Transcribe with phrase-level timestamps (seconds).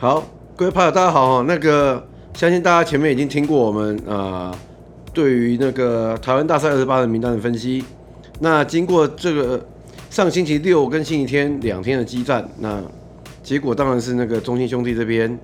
[0.00, 0.24] 好，
[0.54, 1.42] 各位朋友，大家好。
[1.42, 4.56] 那个，相信大家前面已经听过我们啊、
[5.12, 7.84] 对于那个台湾大赛二十八人名单的分析。
[8.38, 9.66] 那经过这个
[10.08, 12.80] 上星期六跟星期天两天的激战，那
[13.42, 15.36] 结果当然是那个中信兄弟这边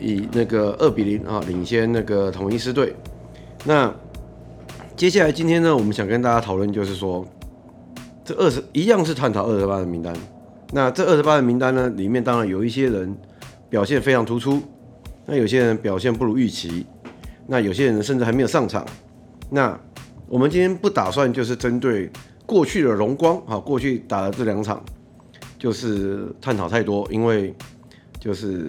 [0.00, 2.92] 以那个二比零啊领先那个统一狮队。
[3.64, 3.94] 那
[4.96, 7.24] 接下来今天呢，我们想跟大家讨论就是说，
[8.24, 10.12] 这二十一样是探讨二十八人名单。
[10.72, 13.16] 那这二十八人名单呢，里面当然有一些人
[13.70, 14.62] 表现非常突出，
[15.26, 16.86] 那有些人表现不如预期，
[17.46, 18.86] 那有些人甚至还没有上场。
[19.50, 19.78] 那
[20.26, 22.10] 我们今天不打算就是针对
[22.44, 24.82] 过去的荣光啊，过去打的这两场，
[25.58, 27.54] 就是探讨太多，因为
[28.18, 28.66] 就是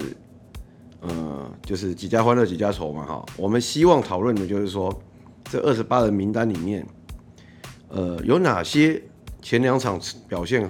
[1.01, 3.25] 呃，就是几家欢乐几家愁嘛哈。
[3.37, 4.93] 我们希望讨论的就是说，
[5.45, 6.85] 这二十八人名单里面，
[7.87, 9.01] 呃，有哪些
[9.41, 10.69] 前两场表现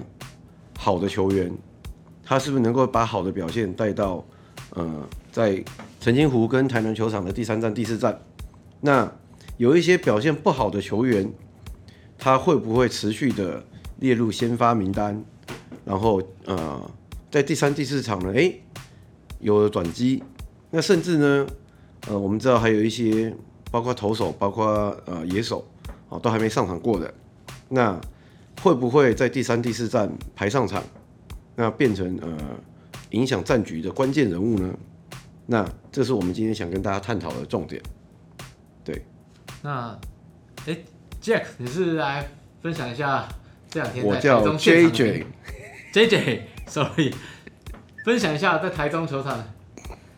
[0.77, 1.52] 好的球员，
[2.30, 4.23] 他是不是能够把好的表现带到
[4.75, 5.66] 呃，在
[5.99, 8.22] 澄清湖跟台南球场的第三站、第四站？
[8.81, 9.11] 那
[9.58, 11.33] 有一些表现不好的球员，
[12.19, 13.63] 他会不会持续的
[13.97, 15.25] 列入先发名单？
[15.83, 16.91] 然后呃，
[17.31, 18.61] 在第三、第四场呢，诶，
[19.39, 20.22] 有了转机。
[20.69, 21.47] 那甚至呢，
[22.07, 23.35] 呃，我们知道还有一些，
[23.72, 25.66] 包括投手，包括呃野手，
[26.07, 27.11] 啊，都还没上场过的。
[27.69, 28.00] 那
[28.61, 30.83] 会不会在第三、第四站排上场，
[31.59, 32.38] 那变成呃
[33.09, 34.73] 影响战局的关键人物呢？
[35.45, 37.81] 那这是我们今天想跟大家探讨的重点。
[38.81, 39.05] 对，
[39.61, 39.99] 那
[40.66, 40.77] 哎
[41.21, 42.25] ，Jack，你是来
[42.61, 43.27] 分享一下
[43.69, 47.13] 这两天在我叫 JJ，JJ，Sorry，
[48.05, 49.44] 分享一下在台中球场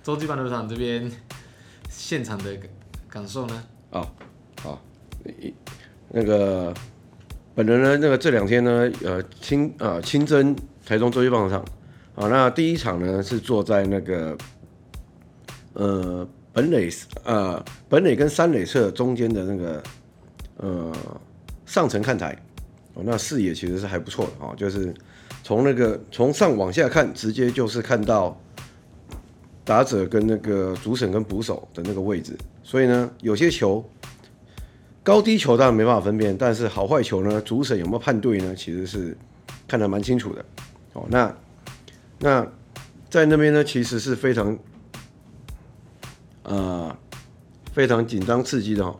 [0.03, 1.11] 洲际棒球场这边
[1.89, 2.55] 现场的
[3.09, 3.64] 感受呢？
[3.89, 4.08] 哦，
[4.61, 4.80] 好，
[6.09, 6.72] 那个。
[7.53, 10.55] 本人呢，那个这两天呢，呃，亲啊亲征
[10.92, 11.66] 台中洲际棒球场，
[12.16, 14.38] 好，那第一场呢是坐在那个
[15.71, 16.89] 呃本垒
[17.23, 19.82] 呃本垒跟三垒侧中间的那个
[20.58, 20.92] 呃
[21.66, 22.38] 上层看台，
[22.93, 24.93] 哦，那视野其实是还不错的哦，就是
[25.43, 28.37] 从那个从上往下看，直接就是看到
[29.64, 33.82] 打者跟那个主审跟捕手的那个位置，所以呢，有些球。
[35.04, 38.54] 高低球当然没办法分辨，但是好坏球呢，主审有没有判对呢？
[38.54, 39.17] 其实是
[39.67, 40.45] 看得蛮清楚的。
[40.94, 41.36] 哦，那
[42.20, 42.48] 那
[43.10, 44.58] 在那边呢，其实是非常
[46.44, 46.96] 呃
[47.74, 49.00] 非常紧张刺激的哈，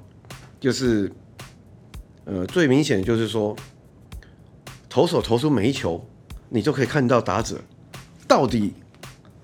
[0.60, 1.12] 就是
[2.26, 3.56] 呃最明显就是说，
[4.90, 6.06] 投手投出每一球，
[6.50, 7.62] 你就可以看到打者
[8.28, 8.74] 到底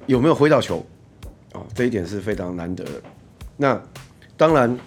[0.06, 0.86] 有没有挥到球，
[1.54, 3.02] 哦，这一点是非常难得的。
[3.58, 3.82] 那
[4.36, 4.78] 当然。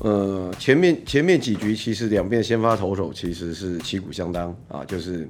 [0.00, 5.26] 呃，前面前面几局其实两边先发投手其实是旗鼓相当啊，就是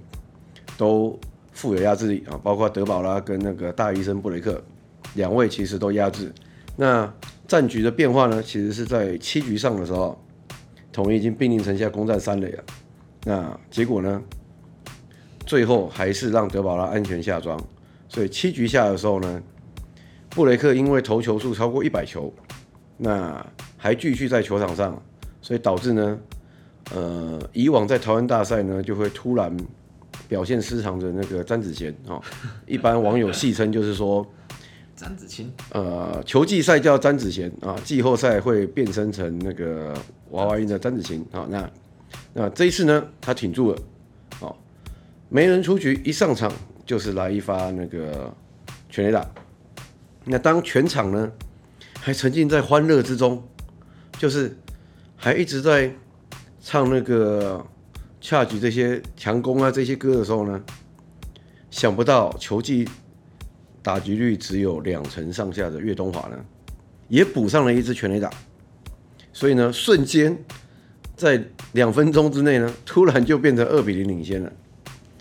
[0.77, 1.17] 都
[1.56, 4.62] 富有压制力啊，包括德保拉跟那个大医生布雷克
[5.15, 6.33] 两位其实都压制。
[6.77, 7.12] 那
[7.49, 10.17] 战局的变化呢，其实是在七局上的时候，
[10.93, 12.65] 统一已经兵临城下攻占三垒了。
[13.25, 14.22] 那结果呢，
[15.44, 17.61] 最后还是让德保拉安全下庄。
[18.09, 19.43] 所以七局下的时候呢，
[20.31, 22.33] 布雷克因为投球数超过一百球，
[22.97, 23.44] 那。
[23.78, 25.00] 还继续在球场上，
[25.41, 26.19] 所以导致呢，
[26.93, 29.55] 呃，以往在台湾大赛呢，就会突然
[30.28, 32.21] 表现失常的那个詹子贤啊，
[32.66, 34.27] 一般网友戏称就是说，
[34.94, 39.94] 詹子清，呃，球季赛叫詹子贤啊，季后赛会变身成那个
[40.31, 41.71] 娃娃音的詹子晴啊，那
[42.32, 43.78] 那这一次呢，他挺住了，
[44.41, 44.56] 哦，
[45.28, 46.53] 没人出局，一上场
[46.84, 48.34] 就是来一发那个
[48.88, 49.28] 全垒打，
[50.25, 51.32] 那当全场呢
[52.00, 53.43] 还沉浸在欢乐之中。
[54.19, 54.56] 就是
[55.15, 55.94] 还一直在
[56.62, 57.62] 唱那个
[58.28, 60.60] 恰吉这些强攻啊这些歌的时候呢，
[61.70, 62.84] 想不到球技
[63.84, 66.37] 打击率只有两成上下的岳东华呢，
[67.06, 68.28] 也补上了一支全垒打，
[69.32, 70.37] 所以呢，瞬间
[71.14, 71.41] 在
[71.75, 74.52] 两分钟之内呢，突然就变成二比零领先了。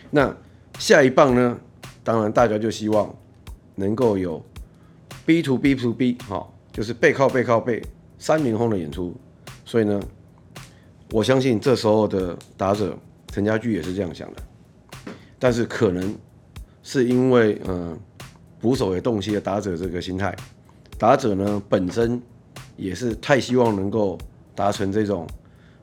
[0.09, 0.35] 那
[0.79, 1.59] 下一棒呢，
[2.03, 3.15] 当然大家就希望
[3.75, 4.43] 能够有
[5.27, 7.83] B to B to B 哈，就是背靠背靠背。
[8.17, 9.15] 三连轰的演出，
[9.63, 10.01] 所以呢，
[11.15, 12.93] 我相信这时候的打者
[13.31, 14.43] 陈家驹也是这样想的，
[15.39, 16.13] 但是可能
[16.83, 17.97] 是因为嗯
[18.59, 20.35] 捕手也洞悉了打者这个心态，
[20.97, 22.21] 打者呢本身
[22.75, 24.17] 也是太希望能够
[24.53, 25.25] 达成这种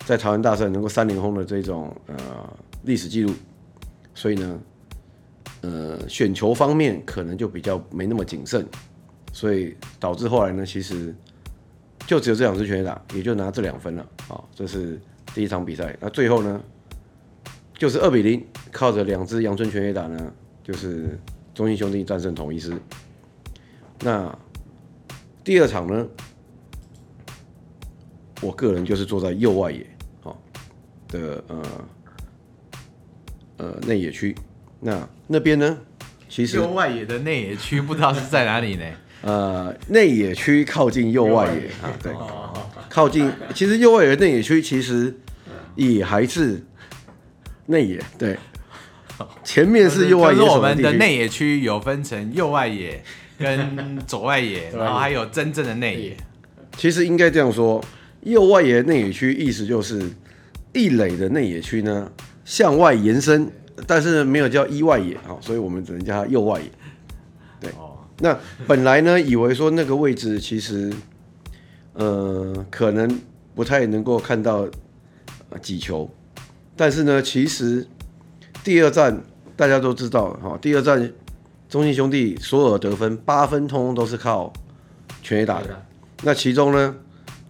[0.04, 2.14] 在台湾大赛能够三连轰的这种呃
[2.82, 3.32] 历史记录，
[4.14, 4.60] 所以呢，
[5.62, 8.66] 呃选球方面可能就比较没那么谨慎，
[9.32, 11.14] 所以导致后来呢其实。
[12.04, 14.42] 就只有这两支全垒打，也就拿这两分了啊！
[14.52, 15.00] 这是
[15.34, 15.96] 第一场比赛。
[16.00, 16.62] 那最后呢，
[17.74, 20.32] 就是二比零，靠着两支阳春全垒打呢，
[20.62, 21.18] 就是
[21.54, 22.72] 中信兄弟战胜统一师。
[24.00, 24.36] 那
[25.44, 26.06] 第二场呢，
[28.40, 29.86] 我个人就是坐在右外野，
[30.20, 30.42] 好
[31.08, 31.62] 的呃
[33.56, 34.34] 呃内野区。
[34.80, 35.78] 那那边呢，
[36.28, 38.84] 其实右外野的内野区不知道是在哪里呢？
[39.22, 42.12] 呃，内野区靠近右外野啊，对，
[42.88, 43.30] 靠近。
[43.54, 45.16] 其实右外野内野区其实
[45.76, 46.60] 也还是
[47.66, 48.36] 内野，对。
[49.44, 53.00] 前面是右外野，我们的内野区有分成右外野
[53.38, 56.16] 跟左外野， 然后还有真正的内野。
[56.76, 57.80] 其实应该这样说，
[58.22, 60.02] 右外野内野区意思就是
[60.72, 62.10] 一垒的内野区呢
[62.44, 63.48] 向外延伸，
[63.86, 66.66] 但是没有叫一外野啊，所以我们只能叫它右外野。
[67.60, 67.70] 对。
[68.22, 68.38] 那
[68.68, 70.92] 本来呢，以为说那个位置其实，
[71.94, 73.20] 呃，可能
[73.52, 74.64] 不太能够看到
[75.60, 76.08] 几球，
[76.76, 77.84] 但是呢，其实
[78.62, 79.24] 第二站
[79.56, 81.12] 大家都知道哈，第二站
[81.68, 84.52] 中信兄弟所有的得分八分，通通都是靠
[85.20, 85.84] 全垒打的。
[86.22, 86.94] 那其中呢，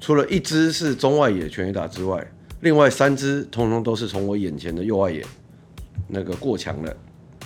[0.00, 5.22] 除了一支是中外野全垒打之外，另外三支通通都是从我眼前的右外野
[6.08, 6.96] 那个过墙的。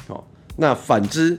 [0.07, 0.25] 好，
[0.57, 1.37] 那反之。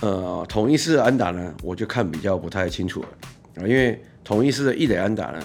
[0.00, 3.08] 呃，统一式的安打呢，我就看比较不太清楚了
[3.56, 5.42] 啊，因为统一式的一垒安打呢，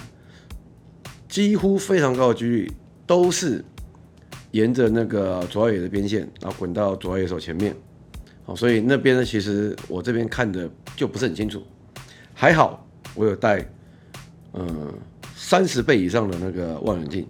[1.28, 2.72] 几乎非常高的几率
[3.08, 3.66] 都是
[4.52, 7.76] 沿着那个左外野的边线，然后滚到左外野手前面，
[8.46, 11.64] 好，所以那边呢，其实我这边看的就不是很清楚。
[12.36, 12.86] 还好
[13.16, 13.66] 我有带
[14.54, 14.94] 嗯
[15.36, 17.26] 三十倍以上的那个望远镜，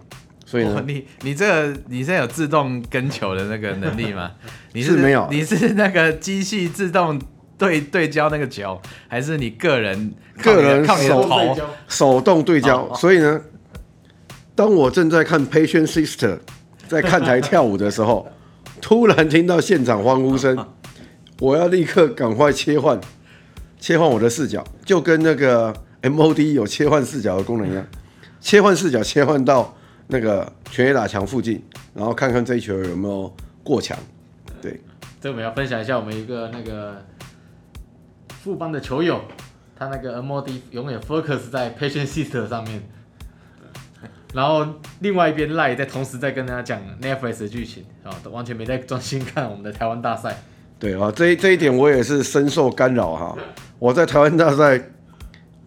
[0.54, 4.34] 所以呢，你你这个你现在有自动跟球的那个能力吗？
[4.74, 7.20] 你是，是没有，你是那个机器自动
[7.58, 10.14] 对对焦那个球，还是你个人
[10.44, 11.58] 个人靠你的头
[11.88, 12.94] 手动对焦？
[12.94, 13.42] 所以呢，
[14.54, 16.38] 当我正在看 Patient Sister
[16.88, 18.28] 在看台跳舞的时候，
[18.80, 20.56] 突然听到现场欢呼声，
[21.40, 23.02] 我要立刻赶快切换
[23.80, 25.74] 切换我的视角，就跟那个
[26.04, 27.84] MOD 有切换视角的功能一样，
[28.40, 29.76] 切换视角切换到
[30.08, 31.64] 那个全垒打墙附近，
[31.94, 33.34] 然后看看这一球有没有
[33.64, 33.98] 过墙。
[34.62, 34.80] 对，
[35.20, 37.04] 这我们要分享一下我们一个那个
[38.42, 39.22] 富邦的球友，
[39.76, 42.82] 他那个 MOD 永远 focus 在 Patient Sister 上面，
[44.34, 44.66] 然后
[45.00, 50.38] 另外一边赖在同时在跟大家讲 Netflix 的剧情啊，都完全没在专心看我们的台湾大赛。
[50.80, 53.38] 对啊，这这一点我也是深受干扰哈。
[53.80, 54.82] 我在台湾大赛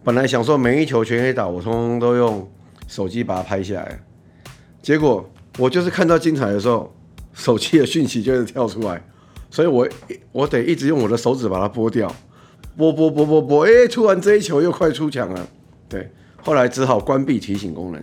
[0.03, 2.51] 本来想说每一球全垒打，我通通都用
[2.87, 3.99] 手机把它拍下来，
[4.87, 5.29] 结果
[5.59, 6.93] 我就是看到精彩的时候。
[7.33, 8.99] 手机的讯息就是跳出来，
[9.51, 9.87] 所以我
[10.31, 12.11] 我得一直用我的手指把它拨掉，
[12.75, 15.47] 拨拨拨拨拨，哎、突然这一球又快出墙了，
[15.87, 16.09] 对，
[16.41, 18.01] 后来只好关闭提醒功能，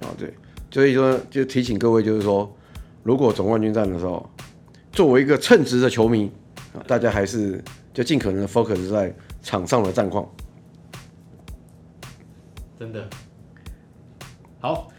[0.00, 0.34] 啊，对，
[0.70, 2.54] 所以说就提醒各位，就是说，
[3.02, 4.28] 如果总冠军战的时候，
[4.92, 6.30] 作为一个称职的球迷，
[6.86, 7.64] 大家还是
[7.94, 10.30] 就尽可能 focus 在场上的战况，
[12.78, 13.08] 真的，
[14.60, 14.92] 好，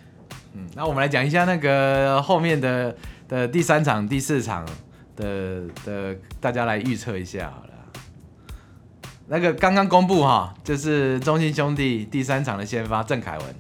[0.54, 2.96] 嗯，那我们来讲一下那个后面的。
[3.28, 4.66] 的第三场、第四场
[5.18, 7.74] 的的，大家来预测一下好了。
[9.28, 13.56] 那个刚刚公布哈，就是中信兄弟第三场的先发郑凯文，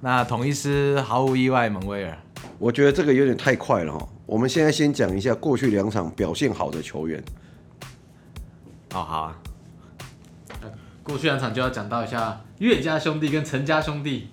[0.00, 2.16] 那统一狮毫无意外蒙威尔。
[2.58, 7.22] 我觉得这个有点太快了哈，我们现在先讲一下过去两场表现好的球员。
[8.94, 9.36] 哦，好啊。
[11.02, 14.30] 过去两场就要讲到一下岳家兄弟跟陈家兄弟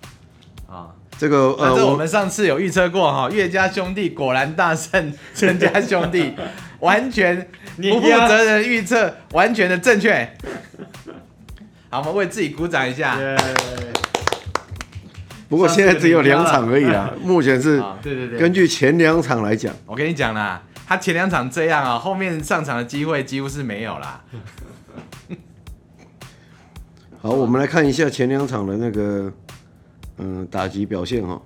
[0.70, 0.96] 啊。
[1.18, 6.34] 这个呃，我们上次有预测过哈， 岳家兄弟果然大胜 陈家兄弟，
[6.80, 10.28] 完全不负责任预测，完全的正确。
[11.90, 13.18] 好，我们为自己鼓掌一下。
[15.48, 17.80] 不过现在只有两场而已啦，目前是。
[18.02, 18.40] 对对对。
[18.40, 24.22] 根据前两场来讲，我跟你讲啦，他前两场这样啊，后面上场的机会几乎是没有啦。
[27.22, 29.32] 好，我们来看一下前两场的那个。
[30.18, 31.42] 嗯，打击表现哈，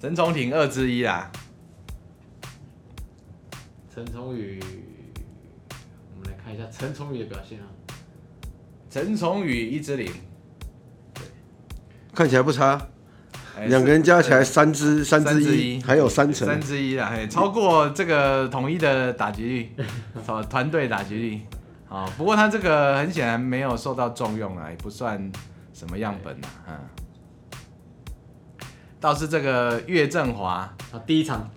[0.00, 1.30] 陈崇廷二之一啦。
[3.94, 4.58] 陈崇宇，
[6.14, 7.66] 我们来看一下陈崇宇的表现啊。
[8.90, 10.10] 陈崇宇一之零，
[11.14, 11.22] 对，
[12.14, 12.88] 看起来不差。
[13.66, 16.48] 两个人加起来三支三之一，还有三成。
[16.48, 19.72] 三之一啦，超过这个统一的打击率，
[20.48, 21.40] 团队打击率。
[21.88, 25.30] 啊，不过他这个很显然没有受到重用啊，也不算
[25.74, 26.74] 什么样本啊，嗯。
[29.02, 30.52] 倒是这个岳振华，
[30.92, 31.50] 啊，第一场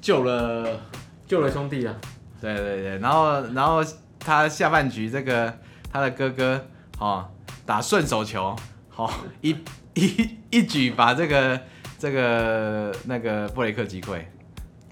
[0.00, 0.80] 救了
[1.28, 1.94] 救了兄弟啊，
[2.40, 3.80] 对对对，然后然后
[4.18, 5.56] 他下半局这个
[5.92, 6.66] 他的哥哥，
[6.98, 7.24] 哦，
[7.64, 8.56] 打顺手球，
[8.96, 9.08] 哦，
[9.42, 9.56] 一
[9.94, 11.60] 一一举把这个
[12.00, 14.18] 这个那个布雷克击溃，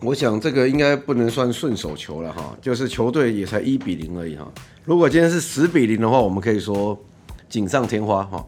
[0.01, 4.47] 我想这个应该不能算顺手球了哈，就是球队也才一比零而已哈。
[4.85, 6.97] 如果今天是十比零的话，我们可以说
[7.49, 8.47] 锦上添花哈。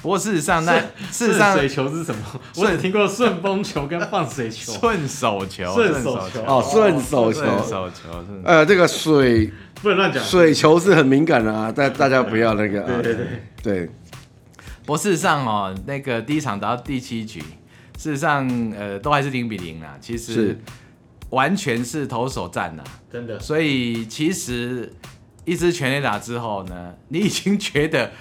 [0.00, 0.78] 不过事实上，那
[1.10, 2.20] 事实上水球是什么？
[2.56, 4.72] 我只听过顺风球跟放水球。
[4.74, 8.24] 顺手球，顺手球哦，顺手球，顺手球。
[8.44, 9.52] 呃，这个水
[9.82, 12.80] 不能乱讲，水球是很敏感的啊，大大家不要那个。
[13.02, 13.26] 对对对
[13.62, 13.86] 对。
[14.86, 17.40] 不过事实上哦，那个第一场打到第七局，
[17.98, 20.56] 事实上呃都还是零比零啊，其实
[21.30, 23.40] 完全是投手战呐，真的。
[23.40, 24.92] 所以其实
[25.44, 28.12] 一支全垒打之后呢，你已经觉得。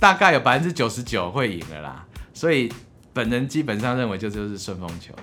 [0.00, 2.72] 你大概有百分之九十九会赢的啦，所以
[3.12, 5.22] 本人基本上认为就就是顺风球了。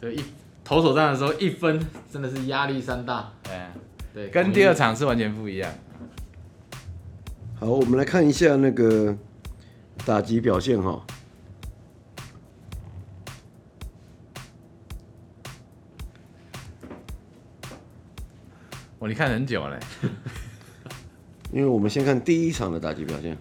[0.00, 0.24] 对，一
[0.64, 1.80] 投手战的时候一分
[2.12, 3.32] 真的是压力山大。
[3.44, 3.52] 对，
[4.12, 5.72] 对，跟第二场是完全不一样。
[7.60, 9.16] 好，我们来看一下那个
[10.04, 11.06] 打击表现哈。
[18.98, 19.78] 哦，你看很久嘞。
[21.52, 23.36] 因为我们先看第一场的打击表现，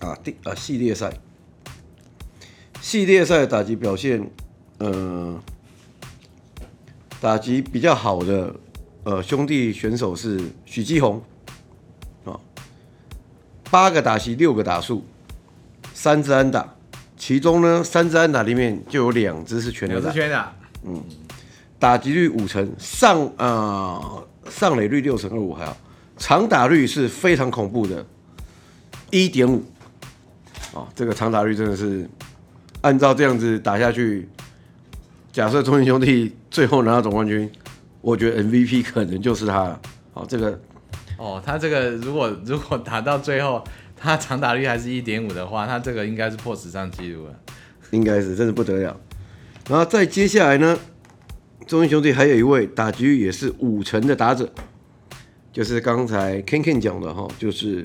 [0.00, 1.12] 啊，第啊系列赛，
[2.80, 4.28] 系列赛的打击表现，
[4.78, 5.40] 呃，
[7.20, 8.52] 打击比较好的
[9.04, 11.22] 呃兄弟选手是许继宏，
[12.24, 12.34] 啊，
[13.70, 15.04] 八个打席六个打数，
[15.94, 16.74] 三支安打，
[17.16, 20.52] 其中呢三支安打里面就有两支是全垒打，全垒打，
[20.84, 21.00] 嗯，
[21.78, 25.76] 打击率五成，上啊、呃、上垒率六成二五还好。
[26.22, 28.06] 长打率是非常恐怖的，
[29.10, 29.60] 一点五，
[30.72, 32.08] 啊，这个长打率真的是
[32.80, 34.28] 按照这样子打下去，
[35.32, 37.50] 假设中信兄弟最后拿到总冠军，
[38.00, 39.80] 我觉得 MVP 可能就是他了。
[40.14, 40.60] 好，这个，
[41.18, 43.64] 哦，他这个如果 如果打到最后，
[43.96, 47.34] 他长打率还是一点五的话，他这个应该是破史上纪录了，
[47.90, 48.96] 应该是，真的不得了。
[49.68, 50.78] 然后再接下来呢，
[51.66, 54.48] 中信兄弟还有一位打击率也是五成的打者。
[55.52, 57.84] 就是刚才 Ken Ken 讲的哈，就是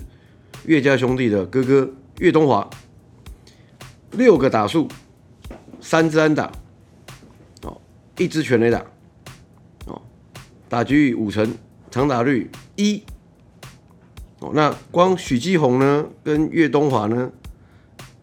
[0.66, 2.68] 岳家兄弟的哥哥岳东华，
[4.12, 4.88] 六个打数，
[5.82, 6.50] 三支安打，
[7.64, 7.82] 哦，
[8.18, 8.86] 一支全垒打，
[9.86, 10.02] 哦，
[10.70, 11.56] 打击率五成，
[11.92, 13.04] 长打率一，
[14.40, 17.30] 哦，那光许继宏呢跟岳东华呢，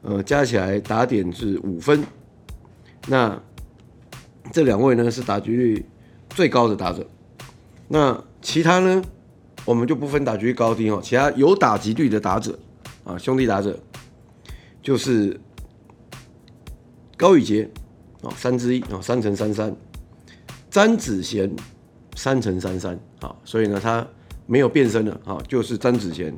[0.01, 2.03] 呃，加起来打点是五分，
[3.09, 3.39] 那
[4.51, 5.85] 这两位呢是打击率
[6.31, 7.07] 最高的打者，
[7.89, 9.05] 那其他呢？
[9.65, 12.59] 我们就不分打击率高低哦，其他有打击率的打者
[13.03, 13.79] 啊，兄弟打者
[14.83, 15.41] 就是
[17.17, 17.67] 高宇杰
[18.23, 19.75] 啊，三之一啊，三乘三三，
[20.71, 21.51] 詹子贤
[22.15, 24.07] 三乘三三啊，所以呢，他
[24.47, 26.35] 没有变身了啊，就是詹子贤，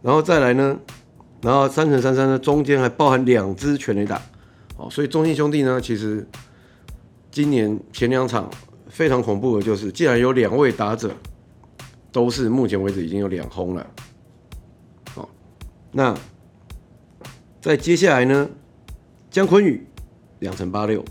[0.00, 0.78] 然后再来呢，
[1.42, 4.20] 然后三乘三三呢，中间还包含两支全垒打，
[4.78, 6.26] 哦，所以中信兄弟呢，其实
[7.30, 8.50] 今年前两场
[8.88, 11.14] 非常恐怖的就是，既然有两位打者。
[12.12, 13.86] 都是目前为止已经有两轰了，
[15.14, 15.28] 好，
[15.92, 16.12] 那
[17.60, 18.50] 在接下来呢，
[19.30, 19.86] 江坤宇
[20.40, 21.04] 两成八六，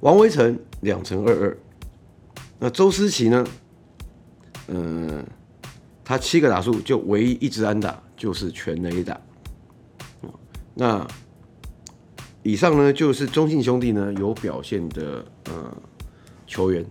[0.00, 1.58] 王威晨两成二二，
[2.60, 3.44] 那周思齐呢，
[4.68, 5.26] 嗯，
[6.04, 9.20] 他七个打数就唯一一支安打就是全垒打，
[10.74, 11.04] 那
[12.44, 15.76] 以上呢就是中信兄弟呢有表现的呃
[16.46, 16.86] 球员。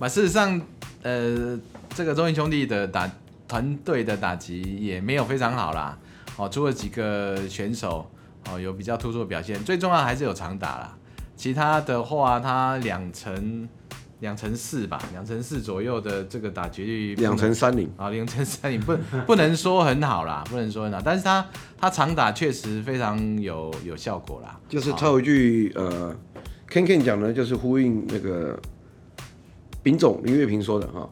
[0.00, 0.60] 那事实上，
[1.02, 1.58] 呃，
[1.90, 3.10] 这个中信兄弟的打
[3.48, 5.98] 团队的打击也没有非常好啦。
[6.36, 8.08] 哦，除了几个选手
[8.48, 10.96] 哦有比较突出的表现，最重要还是有长打啦。
[11.34, 13.68] 其他的话，他两成
[14.20, 21.44] 两成四吧，两成四左右的这个打击率，两成三零啊，两成三零不不能说很好啦，不能说很好，但是他
[21.76, 24.56] 他长打确实非常有有效果啦。
[24.68, 26.14] 就是套一句呃
[26.70, 28.56] ，Ken Ken 讲的，就是呼应那个。
[29.82, 31.08] 丙总林月平说的哈，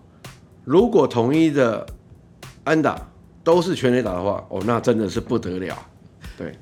[0.65, 1.87] 如果统一的
[2.65, 3.09] 安打
[3.45, 5.77] 都是全垒打的话，哦，那真的是不得了。
[6.37, 6.53] 对，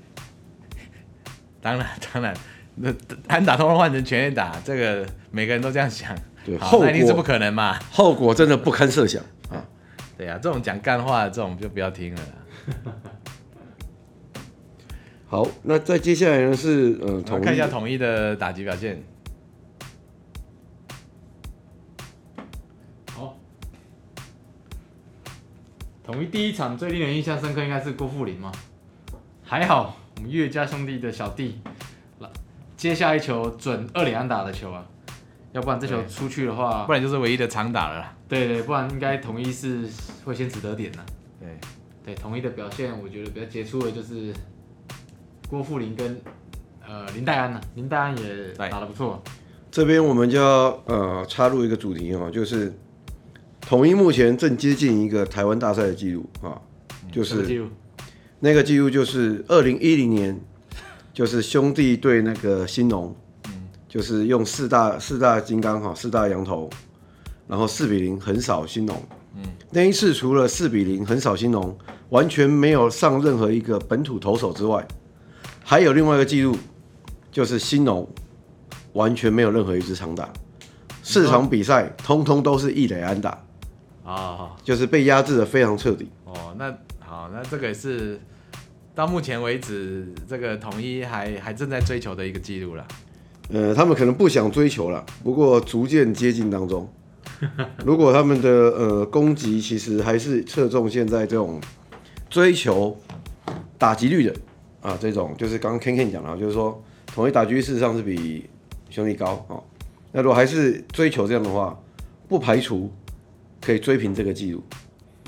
[1.61, 2.35] 当然当然，
[2.77, 2.93] 那
[3.27, 9.65] 安打通通换成全垒打，这个每个人都这样想，对，后果那一定是不可能嘛，后果真的不堪设想啊。
[10.17, 12.21] 对呀、啊，这种讲干话的这种就不要听了。
[15.27, 19.03] 好，那再接下来呢是呃，看一下统一的打击表现。
[26.05, 28.53] 统一第一场最令人印象深刻应该是郭富林吗？
[29.43, 31.63] 还好我们岳家兄弟的小弟，
[32.77, 34.87] 接下一球准二垒安打的球啊，
[35.53, 38.15] 要不然这球出去的话，不然就是唯一的长打了啦。
[38.29, 39.89] 对对，不然应该统一是
[40.27, 40.99] 会先取得点的。
[41.41, 41.49] 对
[42.05, 44.31] 对，统一的表现我觉得比较杰出的就是
[45.49, 46.21] 郭富林跟
[46.87, 49.23] 呃林黛安呢，林黛安也打得不错。
[49.71, 52.73] 这边我们就要呃插入一个主题哦，就是
[53.66, 56.61] 统一目前正接近一个台湾大赛的记录啊，
[57.11, 57.66] 就是
[58.40, 60.40] 那个记录就是二零一零年，
[61.12, 63.14] 就是兄弟对那个兴农，
[63.88, 66.68] 就是用四大四大金刚哈四大羊头，
[67.49, 69.02] 然后四比零横扫兴农。
[69.71, 71.76] 那一次除了四比零横扫兴农，
[72.11, 74.87] 完全没有上任何一个本土投手之外，
[75.64, 76.56] 还有另外一个记录，
[77.33, 78.09] 就是兴农。
[78.92, 80.33] 完全没有任何一支长打，
[81.02, 83.44] 四场比赛通通都是一垒安打，
[84.05, 86.09] 啊、哦，就是被压制的非常彻底。
[86.25, 88.21] 哦，那好，那这个也是
[88.95, 92.87] 到目前为止这个统一还还正在追求的一个记录了。
[93.49, 96.89] 呃，他们可能不想追求了，不过逐渐接近当中。
[97.85, 101.61] 如果他们的呃攻击其实还是侧重现在这种
[102.31, 102.97] 追求
[103.77, 104.35] 打击率的
[104.81, 108.49] 啊，这种就是刚刚 Ken Ken 讲了，就是说统一打击率事实上是比。
[108.91, 109.61] 兄弟高哦，
[110.13, 111.77] 那如果还是追求这样的话，
[112.29, 112.93] 不排除
[113.64, 114.62] 可以追平这个记录。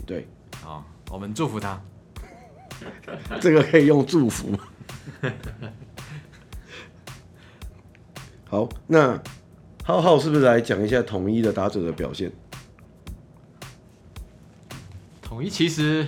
[0.05, 0.29] 对，
[0.63, 1.81] 好，我们祝福他。
[3.41, 4.57] 这个可以用祝福。
[8.49, 9.21] 好，那
[9.85, 12.31] 浩浩是不是来讲一下统一的打者的表现？
[15.23, 16.07] 统一其实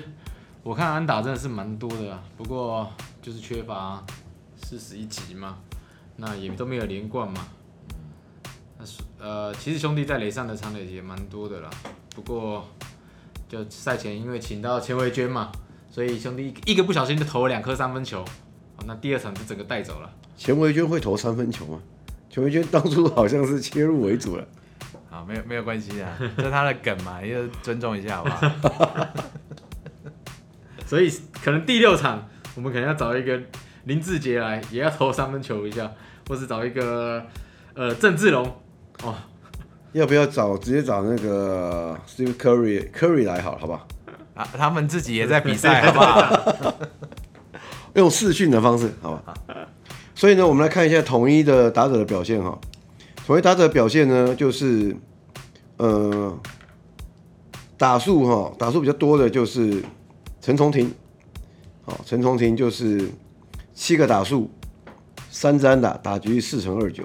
[0.63, 2.93] 我看安打真的是蛮多的啊，不过
[3.23, 4.05] 就是缺乏
[4.63, 5.59] 四十一击嘛。
[6.21, 7.47] 那也都没有连贯嘛，
[8.77, 11.71] 那是呃，其实兄弟在垒上的长垒也蛮多的啦，
[12.21, 12.69] 不过
[13.49, 15.53] 就赛前因为请到钱维娟嘛，
[15.91, 18.25] 所以兄弟一个不小心就投了两颗三分球，
[18.87, 20.11] 那第二场就整个带走了。
[20.37, 21.81] 钱维娟会投三分球吗？
[22.29, 24.47] 钱维娟当初好像是切入为主了。
[25.09, 28.31] 好，没有没有关系啊， 这是他的梗嘛，要尊重一下好不
[28.69, 29.07] 好？
[30.85, 31.11] 所以
[31.43, 33.41] 可能第六场我们可能要找一个
[33.85, 35.91] 林志杰来，也要投三分球一下。
[36.29, 37.25] 或是找一个
[37.73, 38.45] 呃郑志龙
[39.03, 39.15] 哦，
[39.93, 43.87] 要不要找直接找那个 Steve Curry Curry 来好了，好不好？
[44.35, 46.75] 啊，他们自己也在比赛，好不好？
[47.95, 49.35] 用视讯的方式，好吧？
[50.15, 52.59] 所以呢，我们来看一下统一的打者的表现哈。
[53.27, 54.95] 统一打者的表现呢，就是
[55.79, 56.39] 呃
[57.77, 59.83] 打数哈，打数比较多的就是
[60.41, 60.93] 陈重廷，
[61.85, 63.11] 好，陈重廷就是
[63.75, 64.51] 七个打数。
[65.31, 67.05] 三支安打，打局四成二九。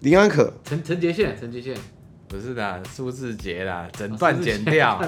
[0.00, 1.76] 林安可，陈陈杰宪，陈杰宪，
[2.30, 5.02] 不是的，苏志杰啦，整段剪掉。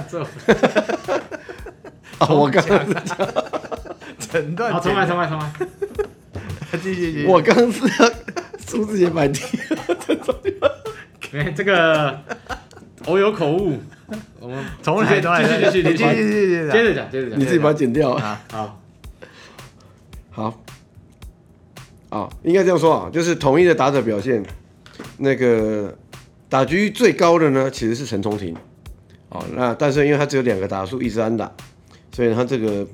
[2.18, 2.94] 哦， 我刚刚是
[4.28, 4.72] 整段。
[4.72, 5.52] 好，重来，重来，重来。
[6.82, 8.10] 继续，我刚刚是要
[8.66, 9.40] 苏志杰满地。
[11.32, 12.18] 哎，这个
[13.04, 13.78] 偶有口误，
[14.40, 18.42] 我们重来，重来，继续，继续，继续，接着讲，接着讲，你自己把它剪掉啊。
[18.50, 18.80] 好，
[20.32, 20.60] 好。
[22.08, 24.44] 啊，应该这样说啊，就是统一的打者表现，
[25.18, 25.96] 那个
[26.52, 28.54] 打局最高的呢，其实是陈重廷，
[29.30, 31.50] 哦，那但是因为他只有两个打数，一支安打，
[32.14, 32.86] 所以他这个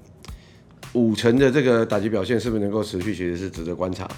[0.92, 4.08] 五成的这个打击表现是不是能够持续，其实是值得观察。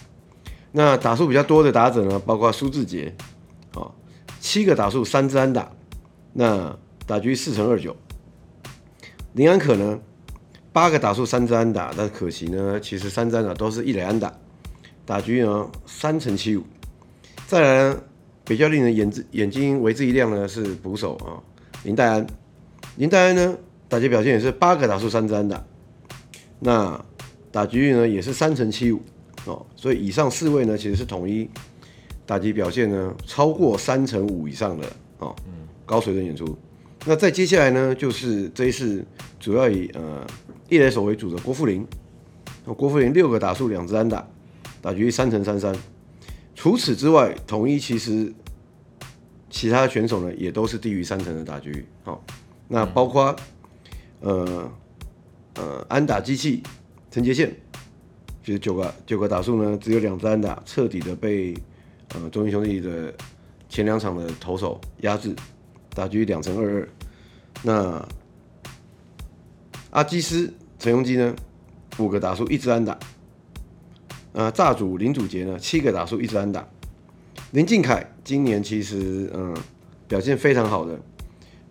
[0.73, 3.17] 那打数比较多的打者呢，包括苏志杰，
[3.73, 3.89] 啊，
[4.41, 5.73] 七个打数，三支安打，
[6.35, 7.97] 那打局四成二九。
[9.33, 9.99] 林安可呢，
[10.71, 14.31] 八个打数，三支安打，但可惜呢，其实三支安打都是一垒安打。
[15.07, 16.63] 打局呢三成七五，
[17.47, 18.01] 再来呢
[18.51, 21.39] 比较令人眼眼睛为之一亮的是捕手啊。
[21.85, 22.27] 林黛安，
[22.97, 23.57] 林黛安呢
[23.89, 25.65] 打击表现也是八个打数三支安打，
[26.59, 27.01] 那
[27.53, 29.01] 打局率呢也是三成七五。
[29.45, 31.49] 哦，所以以上四位呢其实是统一
[32.27, 34.85] 打击表现呢超过三成五以上的
[35.19, 35.33] 哦，
[35.87, 36.59] 高水准演出。
[37.07, 39.07] 那再接下来呢就是这一次
[39.39, 40.27] 主要以呃
[40.69, 41.87] 一垒手为主的郭富林，
[42.77, 44.27] 郭富林六个打数两支安打。
[44.83, 45.73] 打局三成三三，
[46.55, 48.33] 除此之外，统一其实
[49.51, 51.85] 其他选手呢也都是低于三成的打局。
[52.05, 52.25] 好，
[52.69, 53.35] 那包括
[54.21, 54.73] 呃
[55.57, 56.63] 呃安打机器
[57.11, 57.53] 陈杰宪，
[58.43, 61.53] 就是九个九个打数呢只有两支安打，彻底的被
[62.15, 63.13] 呃中信兄弟的
[63.69, 65.35] 前两场的投手压制，
[65.95, 66.89] 打局两成二二。
[67.63, 68.09] 那
[69.91, 71.35] 阿基斯陈鏞基呢
[71.99, 72.99] 五个打数一支安打。
[74.33, 76.65] 呃，炸主林祖杰呢，七个打数一支安打。
[77.53, 79.57] 林靖凯今年其实嗯
[80.07, 80.99] 表现非常好的，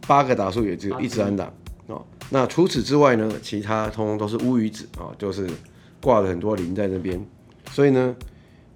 [0.07, 1.51] 八个打数也只有一支安打
[1.87, 2.05] 哦。
[2.29, 5.47] 那除此之外呢，其他通通都是乌鱼子啊、哦，就是
[6.01, 7.23] 挂了很多零在那边。
[7.71, 8.15] 所以呢，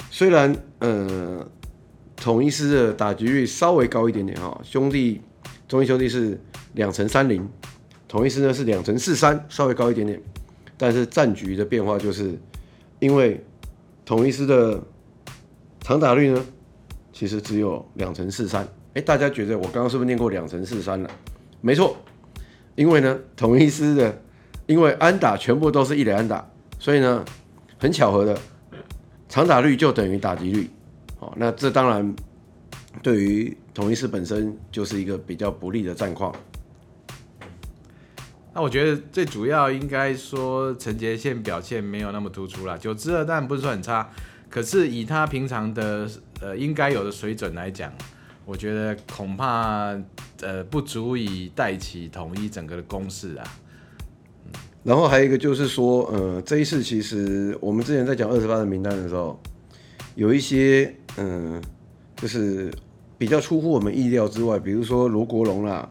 [0.10, 1.46] 虽然呃
[2.16, 5.22] 统一师的打击率稍微高一点点哈、哦，兄弟
[5.68, 6.40] 中信兄弟是
[6.74, 7.48] 两成三零，
[8.08, 10.22] 统一师呢是两成四三，稍微高一点点，
[10.78, 12.38] 但是战局的变化就是
[13.00, 13.44] 因为。
[14.06, 14.84] 统一师的
[15.80, 16.46] 长打率呢，
[17.14, 18.68] 其实只有两成四三。
[18.96, 21.10] 哎，大家觉得我刚刚是不是念过两成四三了？
[21.62, 21.96] 没错，
[22.76, 24.22] 因为呢，统一狮的，
[24.66, 26.46] 因为安打全部都是一垒安打，
[26.78, 27.24] 所以呢，
[27.78, 28.38] 很巧合的，
[29.30, 30.70] 长打率就等于打击率。
[31.18, 32.14] 好，那这当然
[33.02, 36.36] 对于统一狮本身就是一个比较不利的战况。
[38.54, 44.08] 那我觉得最主要应该说陈杰宪表现没有那么突出啦，九支二当然不是说很差，
[44.48, 46.08] 可是以他平常的
[46.44, 47.92] 呃应该有的水准来讲，
[48.44, 49.98] 我觉得恐怕
[50.42, 53.44] 呃不足以带起统一整个的攻势啊。
[54.84, 59.40] 然后还有一个就是说，呃，这一次其实我们之前在讲二十八人名单的时候，
[60.16, 61.62] 有一些嗯、
[62.18, 62.70] 就是
[63.18, 65.90] 比较出乎我们意料之外，比如说罗国龙啦、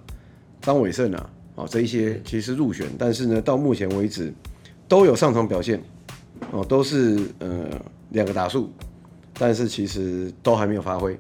[0.61, 1.31] 张伟胜啊。
[1.55, 4.33] 哦，这一些其实入选，但是呢，到目前为止
[4.89, 5.79] 都有上场表现，
[6.51, 7.67] 哦，都是呃
[8.13, 8.73] 两个打数，
[9.43, 11.19] 但是其实都还没有发挥，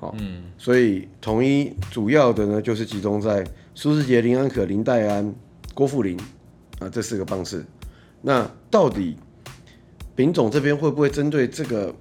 [0.00, 5.34] 好，嗯，所以统一主要的呢就是集中在苏世杰、林安可、林黛安、
[5.74, 6.18] 郭富林
[6.78, 7.62] 啊这四个棒次，
[8.22, 9.18] 那到底
[10.16, 11.94] 丙总这边会不会针对这个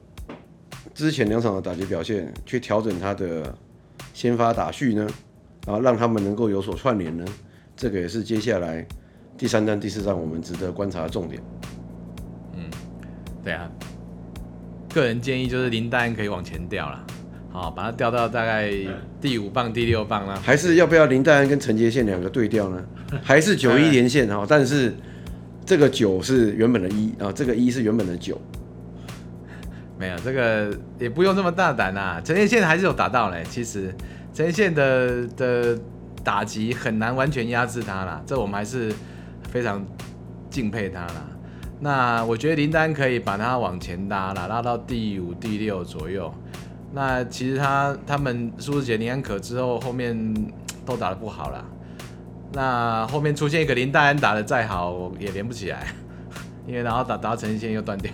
[0.94, 3.54] 之前两场的打击表现去调整他的
[4.14, 5.06] 先发打序呢？
[5.68, 7.26] 然后让他们能够有所串联呢？
[7.76, 8.88] 这个也是接下来
[9.38, 11.44] 第三站、第四站我们值得观察的重点。
[12.54, 12.70] 嗯，
[13.44, 13.70] 对啊，
[14.94, 17.04] 个人建议就是林岱安可以往前调了，
[17.52, 18.72] 好，把它调到大概
[19.20, 20.40] 第五棒、第六棒啦。
[20.44, 22.84] 还是要不要林岱安跟陈杰宪两个对调呢？
[23.24, 24.46] 还是九一连线哈？
[24.48, 24.96] 但是
[25.66, 28.40] 这个九是原本的一啊，这个一是原本的九。
[29.98, 33.44] 没有这个也不用这么大胆啊，陈杰宪还是有打到嘞。
[33.50, 33.94] 其实
[34.34, 35.80] 陈杰宪的的。
[36.24, 38.94] 打击很难完全压制他啦，这我们还是
[39.50, 39.84] 非常
[40.52, 41.31] 敬佩他啦。
[41.84, 46.32] 那我觉得林丹可以把他往前拉了，拉到第五、第六左右。
[46.94, 50.16] 那其实他他们苏志杰、林安可之后，后面
[50.86, 51.66] 都打得不好了。
[52.54, 55.88] 那后面出现一个林丹打得再好我也连不起来，
[56.68, 58.12] 因为然后打打到陈杰宪又断掉。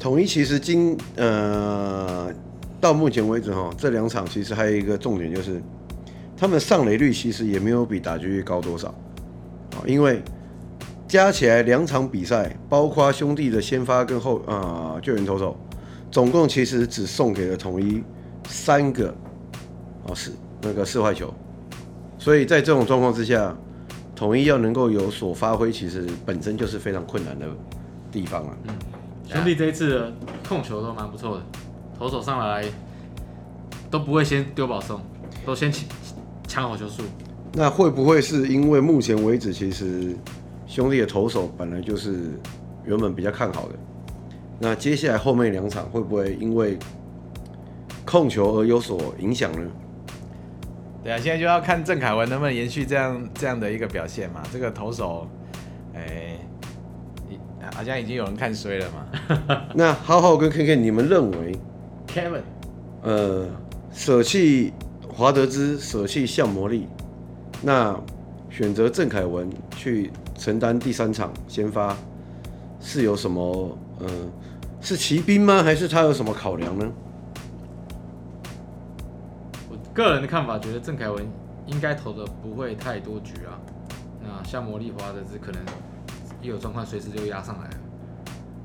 [0.00, 2.32] 统一其实今呃
[2.80, 5.62] 到目前为止哈，这两场其实还有一个重点就是。
[6.40, 8.86] 他们上垒率其实也没有比打击率高多少，
[9.72, 10.22] 啊，因为
[11.08, 15.58] 加起来两场比赛，包括兄弟的先发跟后啊、呃、救援投手，
[16.10, 18.04] 总共其实只送给了统一
[18.46, 19.12] 三个
[20.04, 21.32] 哦是那个四坏球，
[22.18, 23.56] 所以在这种状况之下，
[24.14, 27.46] 统一要能够有所发挥，其实本身就是非常困难的
[28.12, 28.56] 地方了。
[28.68, 28.74] 嗯，
[29.26, 30.12] 兄弟这一次的
[30.48, 31.42] 控球都蛮不错的，
[31.98, 32.64] 投手上来
[33.90, 35.00] 都不会先丢保送，
[35.46, 35.86] 都先起。
[36.50, 37.02] 抢好球数，
[37.52, 40.16] 那会不会是因为目前为止，其实
[40.68, 42.38] 兄弟的投手本来就是
[42.84, 43.74] 原本比较看好的，
[44.60, 46.78] 那接下来后面两场会不会因为
[48.04, 49.70] 控球而有所影响呢？
[51.02, 54.42] 对啊，现在就要看郑凯文能不能延续这样这样的一个表现嘛。
[54.52, 55.26] 这个投手，
[55.94, 56.38] 哎、欸，
[57.74, 59.66] 好像已经有人看衰了嘛。
[59.74, 61.56] 那浩浩跟 KK，你们认为
[62.06, 62.42] Kevin，
[63.02, 63.46] 呃，
[63.92, 64.72] 舍弃？
[65.10, 66.86] 华德兹舍弃向魔力，
[67.60, 67.98] 那
[68.48, 71.96] 选择郑凯文去承担第三场先发，
[72.80, 73.76] 是有什么？
[74.00, 74.14] 嗯、呃，
[74.80, 75.62] 是骑兵吗？
[75.62, 76.88] 还是他有什么考量呢？
[79.68, 81.26] 我个人的看法，觉得郑凯文
[81.66, 83.58] 应该投的不会太多局啊。
[84.22, 85.60] 那像魔力、华的这可能
[86.40, 87.76] 一有状况，随时就压上来了。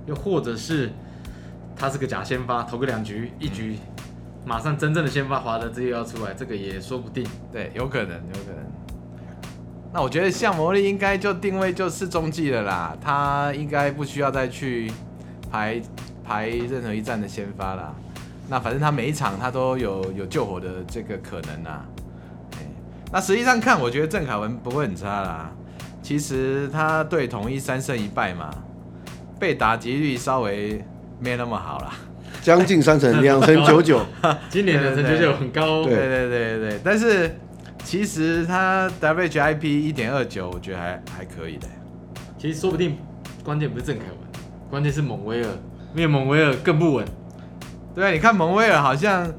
[0.06, 0.92] 又或者是
[1.76, 3.78] 他是个假先发，投个两局，一局。
[4.46, 7.26] 马上真正的先发华德兹又要出来，这个也说不定。
[7.52, 8.73] 对，有可能，有可能。
[9.93, 14.91] 那我觉得向魔力应该就定位就是中继了啦，他应该不需要再去
[15.51, 15.79] 排
[16.23, 17.93] 排任何一站的先发啦。
[18.49, 21.86] 那反正他每一场他都有有救火的这个可能啊。
[23.12, 25.51] 那实际上看，我觉得郑凯文不会很差啦。
[26.01, 28.49] 其实他对统一三胜一败嘛，
[29.39, 30.84] 被打击率稍微
[31.19, 31.93] 没那么好啦。
[32.41, 34.03] 将近三成，两成九九，
[34.49, 35.84] 今年两成九九很高。
[35.84, 37.38] 对对对对，但是
[37.84, 41.67] 其实他 WHIP 一点二九，我觉得还还可以的。
[42.38, 42.98] 其实说不定
[43.43, 44.17] 关键不是郑凯文，
[44.69, 45.50] 关键是蒙威尔，
[45.93, 47.06] 因为蒙威尔更不稳。
[47.93, 49.32] 对啊，你看蒙威尔好像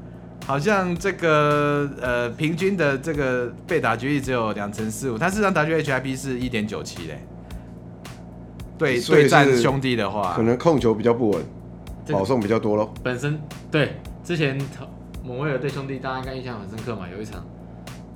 [0.45, 7.19] 好像这个呃平均的这个被打局率只有两成四五，他事实上 WHIP 是一点九七嘞。
[8.77, 11.43] 对对战兄弟的话，可能控球比较不稳。
[12.11, 12.93] 保送比较多喽。
[13.01, 14.85] 本身对之前投
[15.23, 17.07] 蒙威尔对兄弟，大家应该印象很深刻嘛。
[17.11, 17.43] 有一场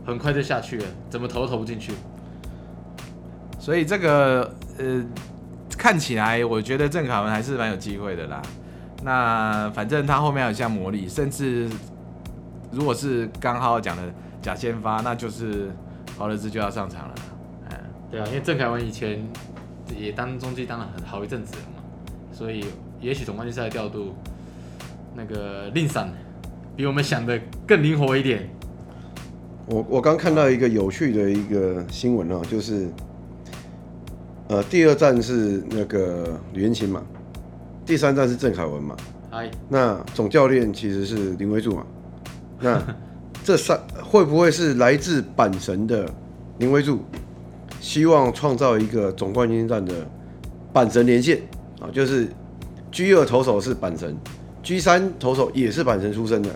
[0.05, 1.93] 很快就下去了，怎么投都投不进去。
[3.59, 5.05] 所以这个呃
[5.77, 8.41] 看起来，我觉得郑凯文还是蛮有机会的啦。
[9.03, 11.69] 那反正他后面还有项魔力，甚至
[12.71, 14.03] 如果是刚好讲的
[14.41, 15.71] 假先发，那就是
[16.17, 17.15] 华德兹就要上场了。
[17.69, 17.77] 嗯，
[18.11, 19.25] 对啊，因为郑凯文以前
[19.97, 21.83] 也当中继当了很好一阵子了嘛，
[22.31, 22.65] 所以
[22.99, 24.15] 也许总冠军赛的调度
[25.15, 26.11] 那个令伞
[26.75, 28.49] 比我们想的更灵活一点。
[29.69, 32.87] 我我刚看到一个有趣的一个新闻哦，就是
[34.47, 37.03] 呃第二站是那个李元琴嘛。
[37.85, 38.97] 第三站是郑凯文嘛？
[39.31, 41.85] 哎，那总教练其实是林威柱嘛？
[42.59, 42.83] 那
[43.43, 46.07] 这三 会不会是来自阪神的
[46.57, 46.99] 林威柱，
[47.79, 49.93] 希望创造一个总冠军战的
[50.73, 51.39] 阪神连线
[51.79, 51.89] 啊？
[51.93, 52.27] 就是
[52.91, 54.17] G 二投手是阪神
[54.63, 56.49] ，G 三投手也是阪神出身的，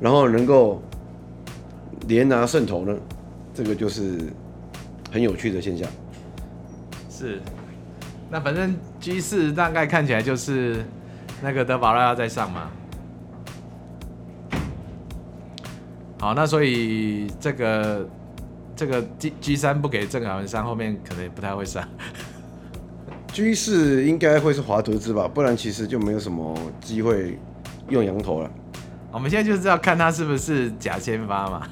[0.00, 0.80] 然后能够
[2.06, 2.96] 连拿胜投呢？
[3.52, 4.18] 这个就是
[5.12, 5.88] 很有趣的现象。
[7.10, 7.40] 是。
[8.30, 10.84] 那反正 G 四大概看起来就是
[11.42, 12.70] 那个德保拉要再上嘛。
[16.18, 18.08] 好，那所以这个
[18.74, 21.86] 这个 G G 三不给郑凯文上，后面可能也不太会上。
[23.32, 27.38] G 四应该会是华德兹吧，不然其实就没有什么机会
[27.88, 28.50] 用羊头了。
[29.12, 31.68] 我们现在就是要看他是不是假先发嘛，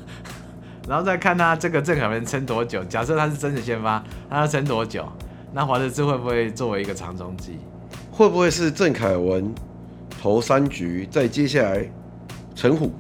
[0.89, 2.83] 然后再看他这个郑凯文撑多久。
[2.85, 5.07] 假设他是真的先发，他要撑多久？
[5.53, 7.59] 那华德志会不会作为一个长中继？
[8.11, 9.55] 会不会是郑凯文
[10.21, 11.87] 投三局，再接下来
[12.55, 12.91] 陈虎？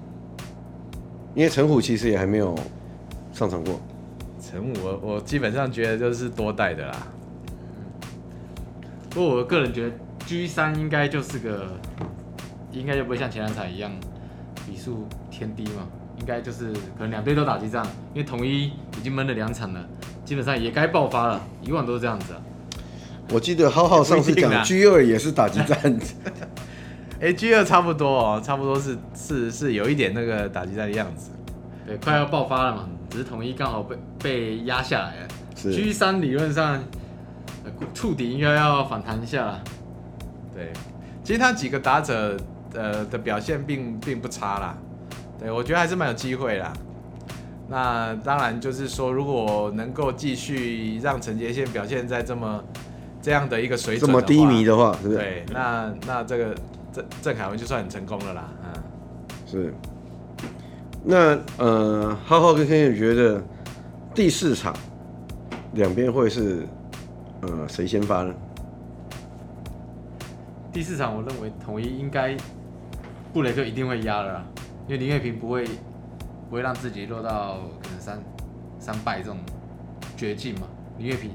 [1.34, 2.54] 因为陈虎其实也还没有
[3.32, 3.80] 上场过。
[4.40, 6.96] 陈虎，我我基本上觉得就是多带的啦。
[9.10, 9.92] 不过我个人觉得
[10.26, 11.68] G 三应该就是个，
[12.70, 13.90] 应该就不会像前两场一样
[14.66, 15.86] 比数偏低嘛，
[16.22, 19.84] 应该就是可能两队都打击战，因为统一已经闷了两场了。
[20.24, 22.40] 基本上也该爆发了，以往都是这样子啊。
[23.32, 25.98] 我记得浩浩上次讲 G 二也是打击战，
[27.20, 31.32] 哎，G 二差不多哦，差不多是是是有一点那个打击战的样子，
[31.84, 35.28] 对，快要爆发了嘛，只是统一刚好被被压下来了。
[35.56, 36.80] 是 G 三理论上
[37.92, 39.60] 触底应该要反弹一下了。
[40.54, 40.72] 对，
[41.24, 42.36] 其实他几个打者
[42.74, 44.78] 呃的表现并并不差啦，
[45.42, 46.72] 对我觉得还是蛮有机会啦。
[47.68, 52.62] 那当然就是说，如果能够继续让陈杰宪表现在这么
[53.20, 55.18] 这样的一个水准，这么低迷的话，是不是？
[55.18, 56.54] 对，那那这个
[56.92, 58.48] 郑郑凯文就算很成功了啦。
[58.64, 58.82] 嗯，
[59.46, 59.74] 是。
[61.04, 63.42] 那呃，浩浩跟天宇觉得
[64.14, 64.72] 第四场
[65.72, 66.64] 两边会是
[67.40, 68.32] 呃谁先发呢？
[70.72, 72.36] 第四场我认为统一应该
[73.32, 74.44] 布雷克一定会压了啦，
[74.92, 75.64] 因为林月平不会。
[76.50, 78.22] 不会让自己落到可能三
[78.78, 79.38] 三败这种
[80.18, 80.66] 绝境嘛？
[80.98, 81.30] 林月平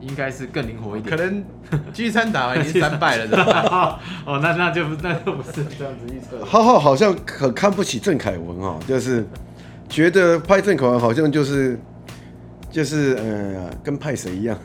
[0.00, 1.14] 应该是更灵活一点。
[1.14, 1.44] 可能
[1.92, 4.00] G 三打完已经三败了，是吧？
[4.24, 6.42] 哦，那那就那就不是这样子预测。
[6.42, 9.26] 浩浩好像很看不起郑凯文哦，就是
[9.90, 11.78] 觉得派郑凯文好像就是
[12.70, 14.58] 就是呃跟派谁一样，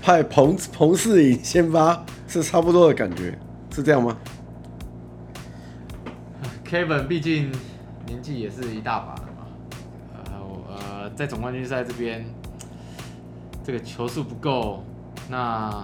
[0.00, 3.36] 派彭彭世颖先发是差不多的感觉，
[3.74, 4.16] 是这样吗
[6.74, 7.52] ？Kevin 毕竟。
[8.06, 9.46] 年纪也是一大把了嘛，
[10.14, 12.22] 呃呃，在总冠军赛这边，
[13.64, 14.84] 这个球数不够，
[15.30, 15.82] 那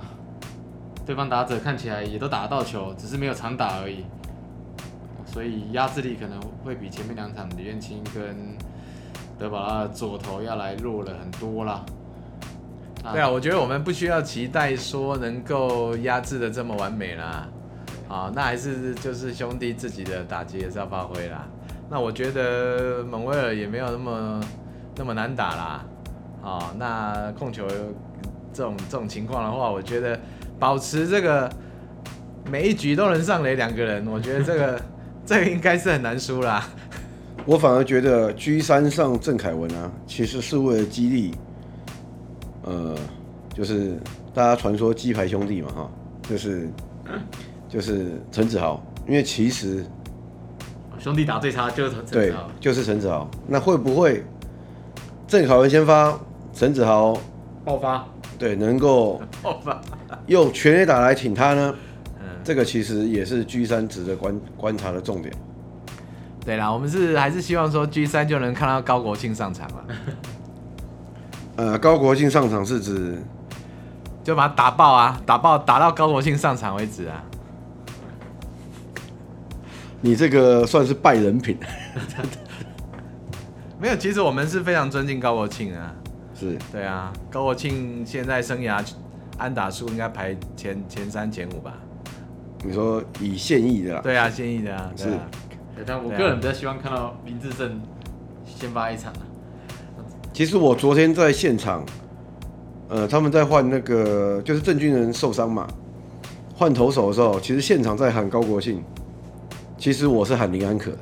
[1.07, 4.05] 对方打者看起来也都打得到球，只是没有长打而已，
[5.25, 8.55] 所以压制力可能会比前面两场李彦青跟
[9.39, 11.83] 德保拉的左投要来弱了很多啦。
[13.15, 17.49] 对啊，我觉得我们不需要期待说能够压制的这么完美啦，
[18.11, 21.47] 啊，那还是就是兄弟自己的打击也是要发挥啦。
[21.89, 24.41] 那我觉得蒙威尔也没有那么
[24.97, 25.85] 那么难打啦，
[26.43, 27.65] 哦，那控球
[28.53, 30.19] 这种这种情况的话，我觉得
[30.59, 31.49] 保持这个
[32.51, 34.81] 每一局都能上垒两个人，我觉得这个
[35.25, 36.69] 这个应该是很难输啦。
[37.47, 41.35] 我反而觉得 G 三上郑凯文啊，其实是为了激励，
[42.63, 42.95] 呃，
[43.55, 43.97] 就是
[44.35, 45.91] 大家传说鸡排兄弟嘛，哈，
[46.29, 46.69] 就是
[47.71, 49.87] 就是陈子豪，因为其实。
[50.99, 53.27] 兄弟打最差就是陈子豪，对，就是陈子豪。
[53.47, 54.23] 那会不会
[55.27, 56.19] 郑凯文先发，
[56.53, 57.17] 陈子豪
[57.65, 58.05] 爆发？
[58.39, 59.81] 对，能够 爆发，
[60.27, 61.75] 用全垒打来挺他呢？
[62.19, 65.35] 嗯，这个其实也是 G 三值得观观察的重点。
[66.45, 69.85] 对啦，我们是还是希望说 G 三就能看到高国庆上场了。
[71.57, 73.23] 呃，高国庆上场是指
[74.23, 77.25] 就把他打爆啊，打爆打到高国庆上场为止啊。
[80.01, 81.59] 你这个算是败人品，
[83.79, 83.97] 没有。
[83.97, 85.95] 其实我们是非常尊敬高国庆啊，
[86.35, 87.13] 是对啊。
[87.31, 88.83] 高国庆现在生涯
[89.37, 91.75] 安打数应该排前前三前五吧？
[92.65, 95.09] 你说以现役的啦，对啊，现役的啊，是
[95.87, 97.81] 但我个人比较希望看到林志胜
[98.45, 99.23] 先发一场啊。
[100.33, 101.85] 其实我昨天在现场，
[102.89, 105.67] 呃，他们在换那个就是郑军人受伤嘛，
[106.55, 108.85] 换投手的时候，其实现场在喊高国庆，
[109.81, 110.93] 其实我是喊林安可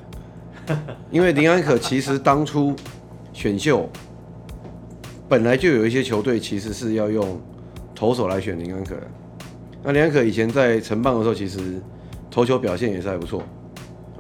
[0.65, 0.79] 的，
[1.11, 2.75] 因为林安可其实当初
[3.33, 3.89] 选秀
[5.29, 7.41] 本来就有一些球队其实是要用
[7.93, 9.03] 投手来选林安可的，
[9.83, 11.83] 那林安可以前在承棒的时候，其实
[12.31, 13.43] 投球表现也是还不错，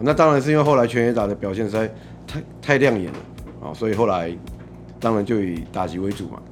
[0.00, 1.88] 那当然是因为后来全垒打的表现实在
[2.26, 3.18] 太太亮眼了
[3.62, 4.36] 啊，所以后来。
[5.00, 6.42] 当然就以打击为主嘛。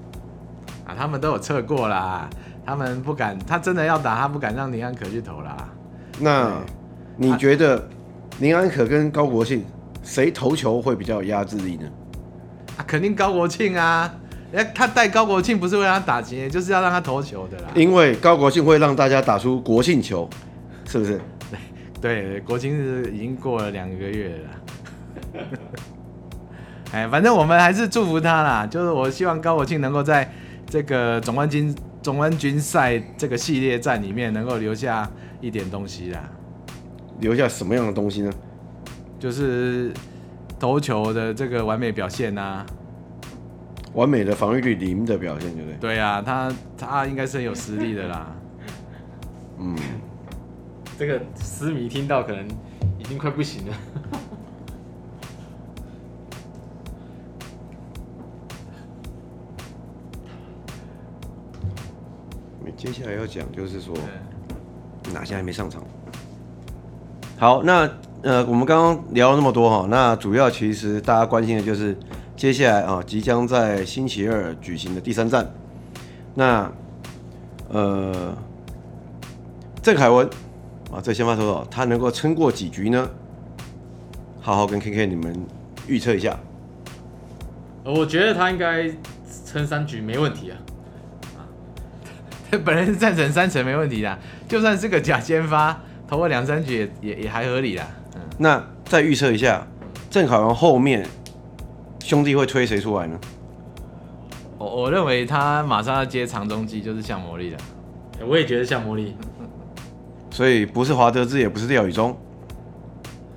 [0.87, 2.31] 啊，他们都有测过啦，
[2.64, 5.69] 他们不敢，他真的要打，他不敢让林安可去投啦。
[6.21, 6.53] 那
[7.16, 7.88] 你觉得
[8.38, 9.64] 林安可跟高国庆
[10.03, 11.88] 谁投球会比较有压制力呢？
[12.77, 14.14] 啊，肯定高国庆啊！
[14.53, 17.64] 哎，他带高国庆不是为让他打劫，就是要让他投球的啦。
[17.75, 20.29] 因为高国庆会让大家打出国庆球，
[20.87, 21.20] 是不是？
[22.01, 25.42] 对 对，国庆日已经过了两个月了。
[26.92, 28.66] 哎，反正我们还是祝福他啦。
[28.66, 30.31] 就是我希望高国庆能够在
[30.68, 36.22] 这个总冠军总冠军赛这个系列战里面能够留下一点东西啦。
[37.21, 38.33] 留下什么样的东西呢？
[39.19, 39.93] 就是
[40.59, 42.65] 投球的这个完美表现啊，
[43.95, 45.79] 完美的防御率零的表现，对不对？
[45.79, 48.37] 对啊，他他应该是很有实力的啦。
[49.59, 49.75] 嗯，
[50.99, 52.47] 这个私迷听到可能
[52.99, 53.77] 已经快不行了。
[62.77, 63.97] 接下来要讲就是说，
[65.13, 65.83] 哪些还没上场？
[67.38, 67.87] 好，那
[68.22, 71.94] 呃，我们刚刚聊了那么多哈，那主要其实大家关心的就是
[72.35, 75.46] 接下来啊，即将在星期二举行的第三站。
[76.35, 76.72] 那
[77.68, 78.35] 呃，
[79.83, 80.27] 郑凯文
[80.90, 83.07] 啊，这先发投手他能够撑过几局呢？
[84.40, 85.38] 好好跟 KK 你们
[85.87, 86.38] 预测一下。
[87.85, 88.90] 我觉得他应该
[89.44, 90.57] 撑三局没问题啊。
[92.64, 94.18] 本人是赞成三成没问题的，
[94.49, 97.87] 就算是个假先发，投个两三局也也也还合理啦。
[98.14, 99.66] 嗯，那再预测一下，
[100.11, 101.07] 郑凯文后面
[102.01, 103.19] 兄弟会推谁出来呢？
[104.59, 107.57] 我我认为他马上要接长中继，就是向魔力的。
[108.27, 109.14] 我也觉得向魔力，
[110.31, 112.16] 所以不是华德兹，也不是廖宇中。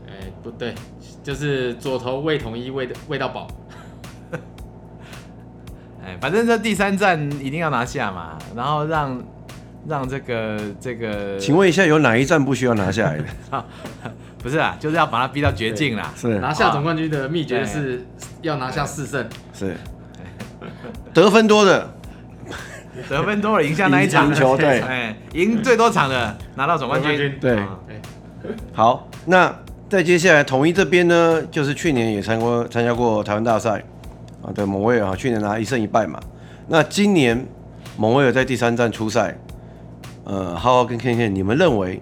[0.07, 0.73] 哎，不对，
[1.21, 3.47] 就是左投魏统一，未未到饱。
[6.21, 9.21] 反正这第三站一定要拿下嘛，然后让
[9.87, 13.25] 让这个这个，请问一下，有哪一站不需要拿下来的？
[14.41, 16.13] 不是啊，就是要把他逼到绝境啦。
[16.15, 18.05] 是拿下总冠军的秘诀是
[18.41, 19.27] 要拿下四胜。
[19.53, 19.75] 是
[21.13, 21.89] 得分多的，
[23.09, 27.37] 得分多了赢下那一场球队， 哎，赢最多场的拿到总冠军。
[27.41, 27.61] 对，
[28.73, 29.53] 好，那
[29.89, 33.83] 再接下来统一这边呢，就是去年也参过参加过台湾大赛。
[34.41, 36.17] 啊，对，蒙威尔啊，去年拿一胜一败嘛。
[36.69, 37.45] 那今年
[37.97, 39.37] 蒙威尔在第三站出赛，
[40.29, 41.99] 呃，浩浩跟 KK，你们认为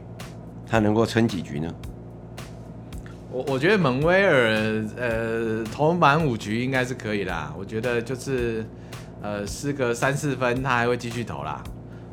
[0.67, 1.73] 他能够撑几局呢？
[3.31, 7.53] 我我觉得蒙威尔呃投满五局应该是可以啦。
[7.57, 8.65] 我觉得就是
[9.21, 11.63] 呃失个三四分，他还会继续投啦。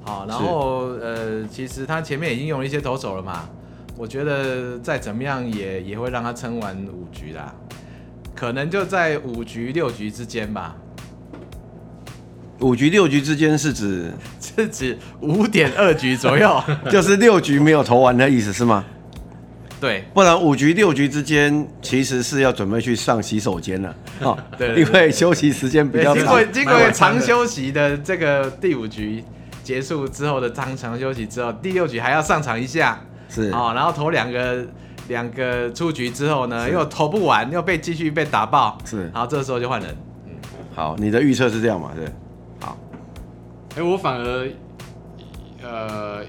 [0.04, 3.48] 好，然后呃其实他前面已经用了一些投手了嘛，
[3.98, 7.52] 我觉得再怎么样也也会让他撑完五局啦。
[8.36, 10.76] 可能就在五局六局之间吧。
[12.64, 18.84] 五局六局之间是指 是指五点二局左右， 就是六局没有投完的意思是吗？
[19.80, 24.38] 对，不然五局六局之间其实是要准备去上洗手间了 哦。
[24.56, 26.16] 对，因为休息时间比较长。
[26.16, 29.22] 经过经过长休息的这个第五局
[29.62, 32.98] 结束之后的长长休息之后，第六局还要上场一下，
[33.28, 34.66] 是哦，然后投两个。
[35.08, 39.94] 两个出局之后呢，又投不完，又被继续被打爆，是，然后这时候就换人。
[40.26, 40.32] 嗯，
[40.74, 41.90] 好，你的预测是这样嘛？
[41.94, 42.12] 对，好。
[43.74, 44.48] 哎、欸，我反而，
[45.62, 46.24] 呃，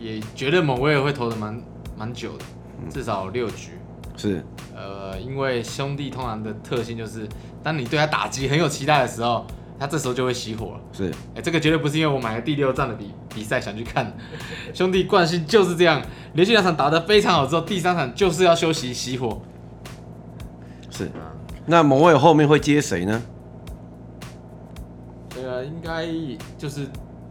[0.00, 1.62] 也觉得某位会投的蛮
[1.96, 2.44] 蛮久的，
[2.90, 3.72] 至少六局。
[4.16, 4.44] 是。
[4.74, 7.28] 呃，因为兄弟通常的特性就是，
[7.62, 9.46] 当你对他打击很有期待的时候。
[9.80, 10.80] 他这时候就会熄火了。
[10.92, 14.12] 是，哎、欸，这个绝对不是因为我买了第六站的比比赛想去看，
[14.74, 19.40] 兄弟惯性就是这样，连续两场打得非常好之后，第三场就是要休息熄火。
[20.90, 21.08] 是，
[21.66, 23.22] 那某位后面会接谁呢？
[25.48, 26.06] 这个应该
[26.58, 26.86] 就是，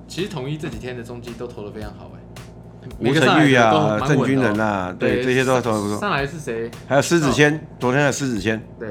[0.08, 6.00] 其实统一这几天的中继都投的非常好，哎，吴成玉啊，郑军人啊，对，对这些都投的不错。
[6.00, 6.72] 上来是谁？
[6.88, 8.60] 还有狮子谦，昨天的狮子谦。
[8.80, 8.90] 对，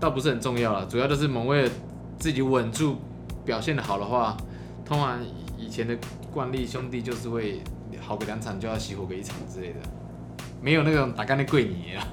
[0.00, 1.70] 倒不是很重要了，主要就是蒙威尔。
[2.18, 2.96] 自己稳住，
[3.44, 4.36] 表现的好的话，
[4.84, 5.18] 通常
[5.58, 5.94] 以前的
[6.32, 7.60] 惯例，兄弟就是会
[8.00, 9.74] 好个两场就要熄火个一场之类的，
[10.62, 12.06] 没有那种打干的贵你啊。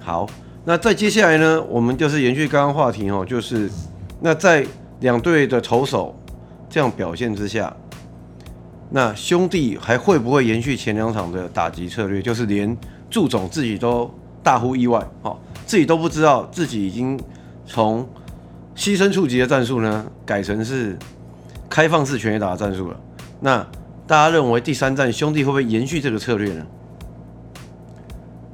[0.00, 0.26] 好，
[0.64, 3.68] 那再接下来呢，我们就是延续刚刚话题哦，就是
[4.20, 4.64] 那在
[5.00, 6.14] 两队的投手
[6.68, 7.74] 这样表现之下，
[8.90, 12.22] 那兄弟还会不会延续前两场的打击策略？
[12.22, 12.76] 就是连
[13.10, 14.10] 祝总自己都
[14.42, 15.36] 大呼意外，哦，
[15.66, 17.18] 自己都不知道自己已经
[17.66, 18.08] 从
[18.74, 20.96] 牺牲触击的战术呢，改成是
[21.68, 23.00] 开放式全垒打的战术了。
[23.40, 23.66] 那
[24.06, 26.66] 大家认为第三战兄弟会不会延续这个策略呢？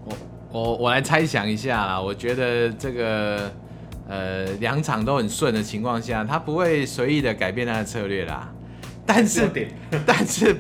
[0.05, 0.14] 我
[0.51, 3.51] 我我来猜想一下啦，我觉得这个
[4.09, 8.53] 呃两场都很顺的情况下，他不会随意的改变他的策略啦。
[9.07, 9.48] 但是
[10.07, 10.57] 但是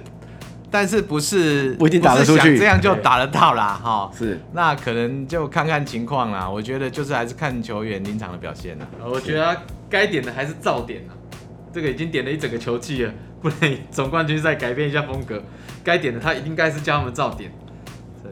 [0.70, 4.10] 但是不是不一定打得出去，这样就打得到啦哈。
[4.16, 6.48] 是，那可能就看看情况啦。
[6.48, 8.86] 我觉得就是还是看球员临场的表现啦。
[9.04, 11.14] 我觉得他该点的还是照点啦。
[11.72, 15.42] 这个已经点了一整个球季了，不能总冠军赛改变一下风格。
[15.84, 17.50] 该点的他应该是叫他们照点。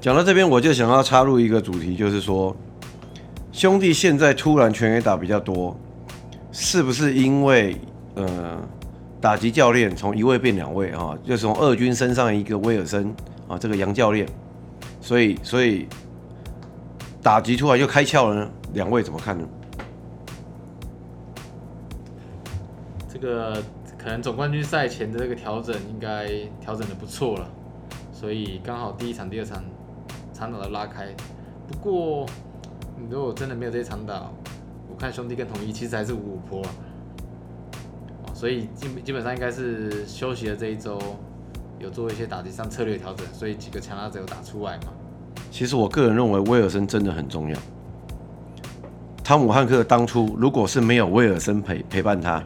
[0.01, 2.57] 讲到这边，我就想要插入一个主题，就是说
[3.53, 5.77] 兄弟现在突然全垒打比较多，
[6.53, 7.77] 是不是因为
[8.15, 8.59] 呃？
[9.21, 13.15] 打击教练从一位变两位啊，就是从二军身上一个威尔森
[13.47, 14.27] 啊，这个杨教练，
[14.99, 15.87] 所以所以
[17.23, 18.51] 打击突然就开窍了呢？
[18.73, 19.47] 两位怎么看呢？
[23.13, 23.63] 这个
[23.99, 26.27] 可能总冠军赛前的这个调整应该
[26.59, 27.47] 调整的不错了，
[28.11, 29.63] 所以刚好第一场、第二场
[30.33, 31.15] 场打的拉开。
[31.69, 32.25] 不过
[33.09, 34.31] 如果真的没有这些长打，
[34.91, 36.63] 我看兄弟跟统一其实还是五五波。
[38.35, 40.99] 所以基基本上应该是休息的这一周，
[41.79, 44.93] 有做一些打击上策略调整，所以几个强打者有打出来嘛。
[45.51, 47.57] 其实我个人认为威尔森真的很重要。
[49.23, 52.43] 汤姆汉克当初如果是没有威尔森陪陪伴他，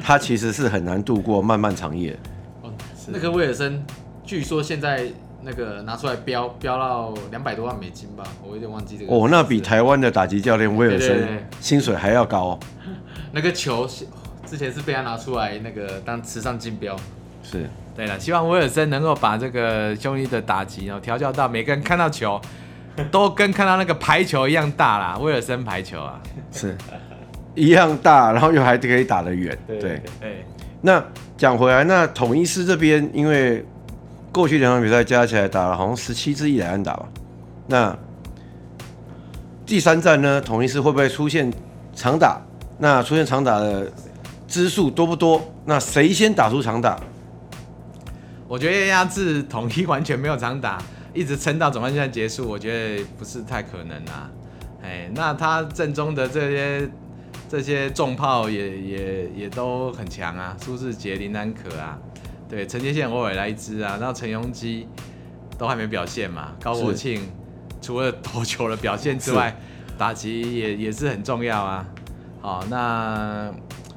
[0.00, 2.18] 他其实是很难度过漫漫长夜。
[2.62, 2.70] 哦，
[3.06, 3.82] 那个威尔森
[4.24, 5.06] 据说现在
[5.42, 9.12] 那个拿出来标标到两百多万美金吧，我有点忘记这个。
[9.12, 12.58] 哦，那比台湾的打击教练威尔森薪水还要高。
[13.32, 13.88] 那个球。
[14.44, 16.94] 之前是被他拿出来那个当慈善竞标，
[17.42, 17.66] 是
[17.96, 18.20] 对了。
[18.20, 22.38] 希望威尔森能够把这个兄弟的打击哦调教到每个人看到球
[23.10, 25.16] 都跟看到那个排球一样大啦。
[25.16, 26.20] 威尔森排球啊，
[26.52, 26.76] 是
[27.54, 29.56] 一样大，然后又还可以打得远。
[29.66, 30.44] 对对，对，
[30.82, 31.02] 那
[31.38, 33.64] 讲回来，那统一师这边，因为
[34.32, 37.08] 过去两场比赛加起来打了好像十七支一垒安打吧。
[37.66, 37.96] 那
[39.66, 41.52] 第三战呢，统一是会不会出现
[41.94, 42.40] 长打？
[42.78, 43.90] 那出现长打的？
[44.48, 45.40] 支数多不多？
[45.64, 47.00] 那谁先打出长打？
[48.46, 50.76] 我觉得压制统一完全没有长打，
[51.14, 54.30] 一直撑到总冠军赛结束，我觉得不是太可能啊。
[54.82, 56.90] 哎，那他正中的这些
[57.48, 61.98] 这些重炮也也也都很强啊，苏智杰、林丹可啊，
[62.52, 64.86] 对，陈杰宪偶尔来一支啊，然后陈鏞基
[65.56, 66.52] 都还没表现嘛。
[66.60, 67.22] 高国庆
[67.80, 69.56] 除了投球的表现之外，
[69.96, 71.88] 打击也也是很重要啊。
[72.42, 73.50] 好，那。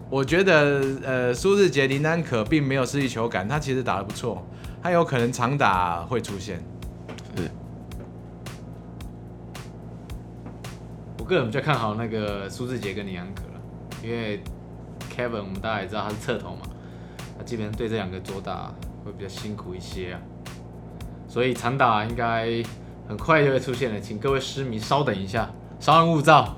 [0.09, 4.47] 我觉得，呃，苏志杰、林丹可并没有失去球感，他其实打得不错，
[4.81, 6.63] 他有可能长打会出现。
[7.35, 7.49] 是。
[11.17, 13.59] 我个人比较看好那个苏志杰跟林丹可了，
[14.01, 14.41] 因为
[15.13, 16.74] Kevin 我们大家也知道他是侧投嘛，他
[17.45, 18.73] 基本上对这两个左打
[19.03, 20.19] 会比较辛苦一些啊，
[21.27, 22.63] 所以长打应该
[23.07, 26.55] 很快就会出现了，请各位狮迷稍等一下，稍安勿躁。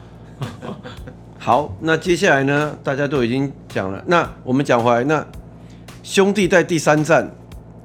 [1.40, 2.78] 好，那接下来呢？
[2.84, 5.26] 大家都已经讲了，那我们讲回来，那
[6.04, 7.30] 兄弟在第三站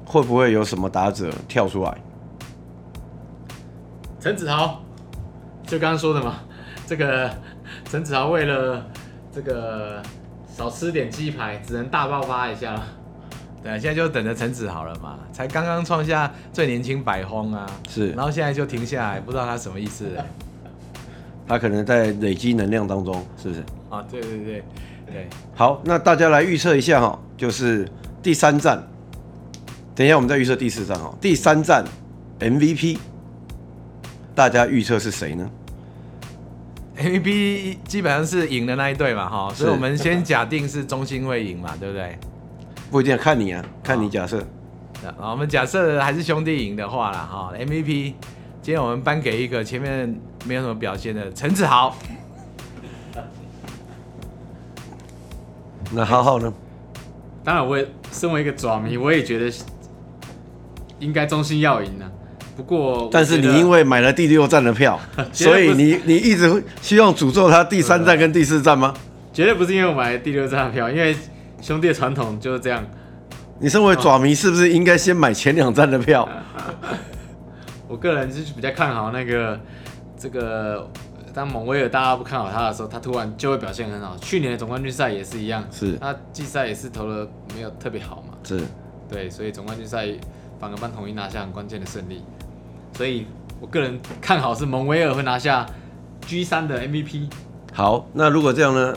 [0.05, 1.97] 会不会有什么打者跳出来？
[4.19, 4.81] 陈子豪，
[5.67, 6.35] 就刚刚说的嘛，
[6.87, 7.29] 这个
[7.89, 8.85] 陈子豪为了
[9.31, 10.01] 这个
[10.55, 12.83] 少吃点鸡排，只能大爆发一下了。
[13.63, 20.05] 对啊，现在就等着陈子好了嘛，才刚刚创下最年轻百轰啊，是，然后现在就停下来，不知道他什么意思。
[21.47, 23.63] 他可能在累积能量当中，是不是？
[23.89, 24.63] 啊，对对对
[25.07, 25.27] 对。
[25.55, 27.87] 好，那大家来预测一下哈，就是
[28.21, 28.81] 第三站。
[29.95, 31.13] 等一下，我们再预测第四站哈。
[31.21, 31.85] 第三站
[32.39, 32.97] MVP，
[34.35, 35.49] 大家预测是谁呢
[36.97, 42.17] ？MVP 基本上是赢的那一队嘛哈，所以我们先假定是中心会赢嘛， 对不对？
[42.91, 44.39] 不一定，看你啊，看你假设。
[45.03, 48.13] 啊，我们假设还是兄弟赢的话啦哈，MVP。
[48.61, 51.93] 今天我们颁给一个前面没有什么表现的陈子豪。
[55.91, 56.53] 那浩浩呢？
[57.43, 59.53] 当然，我也身为一个爪迷，我也觉得
[60.99, 62.09] 应该中心要赢呢。
[62.55, 64.99] 不过，但是你因为买了第六站的票，
[65.33, 68.93] 所以你你一直希望诅咒他第三站跟第四站吗？
[69.33, 71.15] 绝对不是因为我买了第六站的票，因为
[71.61, 72.85] 兄弟的传统就是这样，
[73.59, 76.29] 你身为爪迷，是不是应该先买前两站的票？
[77.89, 79.59] 我个人是比较看好那个
[80.15, 80.87] 这个，
[81.33, 84.15] 当蒙威尔大家不看好他的时候，他突然就会表现很好。
[84.21, 88.61] 去年的总冠军赛也是一样，是他季赛也是投的没有特别好嘛，是，
[89.09, 90.07] 对，所以总冠军赛
[90.59, 92.21] 反而帮统一拿下很关键的胜利。
[92.93, 93.25] 所以
[93.59, 95.65] 我个人看好是蒙威尔会拿下
[96.27, 97.29] G 三的 MVP。
[97.73, 98.95] 好，那如果这样呢？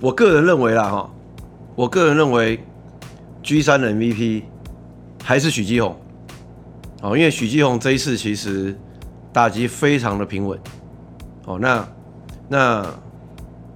[0.00, 1.10] 我个人认为啦，哈，
[1.74, 2.64] 我个人认为
[3.42, 4.44] G 三的 MVP
[5.24, 5.96] 还是许继宏。
[7.02, 8.76] 哦，因为许继宏这一次其实
[9.32, 10.58] 打击非常的平稳，
[11.46, 11.88] 哦，那
[12.48, 12.86] 那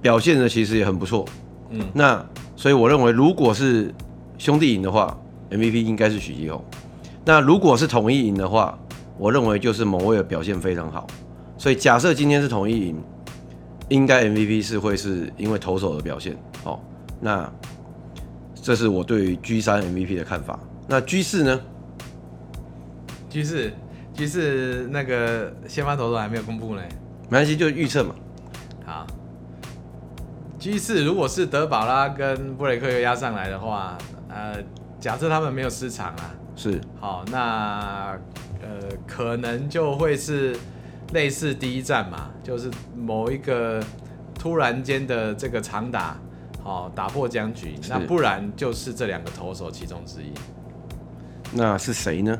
[0.01, 1.25] 表现的其实也很不错，
[1.69, 2.25] 嗯，那
[2.55, 3.93] 所以我认为如果是
[4.37, 5.17] 兄弟赢的话
[5.49, 6.63] ，MVP 应该是许继宏，
[7.23, 8.77] 那如果是统一赢的话，
[9.17, 11.07] 我认为就是某位的表现非常好，
[11.57, 13.03] 所以假设今天是统一赢，
[13.89, 16.79] 应该 MVP 是会是因为投手的表现，哦，
[17.19, 17.51] 那
[18.55, 21.61] 这是我对于 G 三 MVP 的看法，那 G 四呢
[23.29, 23.71] ？G 四
[24.13, 26.81] ，G 四那个先发投手还没有公布呢，
[27.29, 28.15] 没关系，就预测嘛。
[28.85, 29.05] 好
[30.59, 33.97] ，G 四如果是德保拉跟布雷克又压上来的话，
[34.29, 34.55] 呃，
[34.99, 38.17] 假设他们没有失常啊，是，好，那
[38.63, 40.55] 呃可能就会是
[41.13, 43.83] 类似第一站嘛，就是某一个
[44.39, 46.17] 突然间的这个长打，
[46.63, 50.33] 好打破僵局，那不然就是这两个投手其中之一。
[51.51, 52.39] 那是谁呢？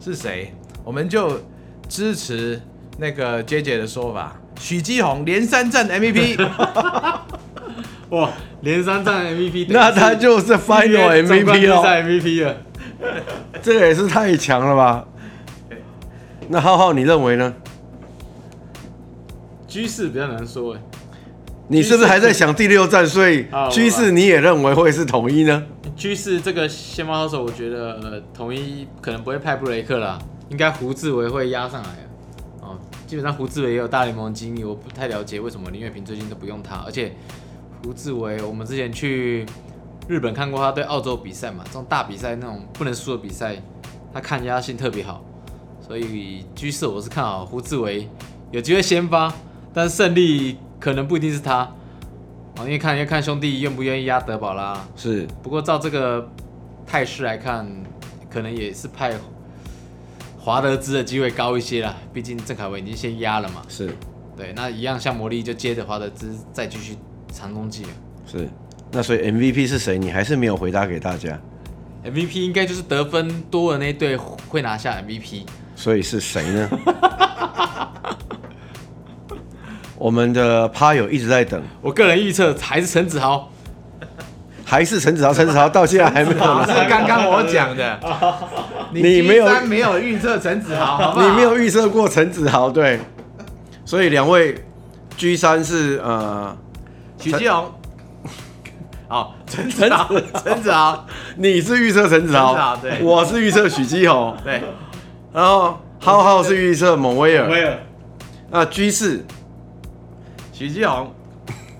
[0.00, 0.52] 是谁？
[0.82, 1.40] 我们就
[1.88, 2.60] 支持
[2.98, 6.36] 那个 JJ 的说法，许基宏连三战 MVP。
[8.10, 8.30] 哇，
[8.62, 11.82] 连三战 MVP， 那他就是 Final MVP 了。
[12.02, 12.56] MVP 了，
[13.62, 15.06] 这个也是太强了吧？
[16.52, 17.54] 那浩浩，你认为呢
[19.68, 20.80] ？G 四比较难说哎。
[21.68, 23.06] 你是不是还在想第六战？
[23.06, 25.64] 所以 G 四你也认为会是统一呢
[25.96, 31.88] ？G 四这个先发投手，我觉得呃统一可能不会派布雷克啦，应该胡志伟会压上来
[32.60, 32.76] 哦，
[33.06, 36.82] 基本上胡志伟也有大联盟经历，我不太了解为什么林月平最近都不用他。
[36.84, 37.12] 而且
[37.84, 39.46] 胡志伟，我们之前去
[40.08, 43.62] 日本看过他对澳洲比赛嘛，这种大比赛那种不能输的比赛，
[44.12, 45.24] 他抗压性特别好。
[45.90, 48.08] 所以居士我是看好胡志伟
[48.52, 49.34] 有机会先发，
[49.74, 51.68] 但胜利可能不一定是他。
[52.58, 55.26] 因为看要看兄弟愿不愿意压德保拉，是。
[55.42, 56.30] 不过照这个
[56.86, 57.68] 态势来看，
[58.30, 59.14] 可能也是派
[60.38, 61.96] 华德兹的机会高一些啦。
[62.14, 63.60] 毕竟郑凯文已经先压了嘛。
[63.68, 63.92] 是。
[64.36, 66.96] 对，那一样像魔力就接着华德兹再继续
[67.32, 67.84] 长攻击。
[68.28, 68.48] 是。
[68.92, 69.98] 那所以 MVP 是谁？
[69.98, 71.36] 你还是没有回答给大家。
[72.04, 75.42] MVP 应该就是得分多的那队会拿下 MVP。
[75.80, 76.68] 所以是谁呢？
[79.96, 83.50] 我们的趴友一直在等，我个人预测还是陈子豪，
[84.62, 86.36] 还是陈子豪，陈子豪到现在还没有。
[86.36, 87.98] 是 刚刚我讲的，
[88.92, 93.00] 你没有没有预测陈子豪好不好，你没有预测过陈子豪，对，
[93.86, 94.62] 所以两位
[95.16, 96.54] G 三是呃
[97.18, 97.72] 许继宏，
[99.08, 99.90] 好陈陈
[100.44, 101.06] 陈子豪，
[101.36, 104.62] 你是预测陈子豪，对，我是预测许基宏，对，
[105.32, 107.78] 然后浩浩是预测蒙威尔，威尔，
[108.50, 109.24] 那居士
[110.52, 111.12] 徐继宏，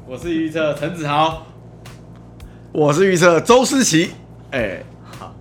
[0.07, 1.43] 我是预测陈子豪，
[2.71, 4.13] 我是预测周思琪。
[4.53, 4.87] 哎、欸，
[5.19, 5.35] 好，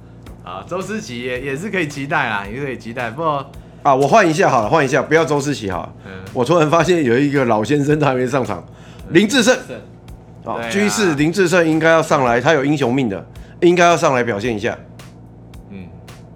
[0.43, 3.12] 好，周思琪也也是可以期待啦，也是可以期待。
[3.12, 3.45] 不过
[3.84, 5.93] 啊，我换一下好了，换一下，不要周思齐好了。
[6.05, 6.12] 嗯。
[6.34, 8.64] 我突然发现有一个老先生他还没上场，
[9.10, 9.55] 林志胜。
[10.45, 13.24] 啊，G 四林志胜应该要上来，他有英雄命的，
[13.62, 14.76] 应该要上来表现一下。
[15.70, 15.86] 嗯，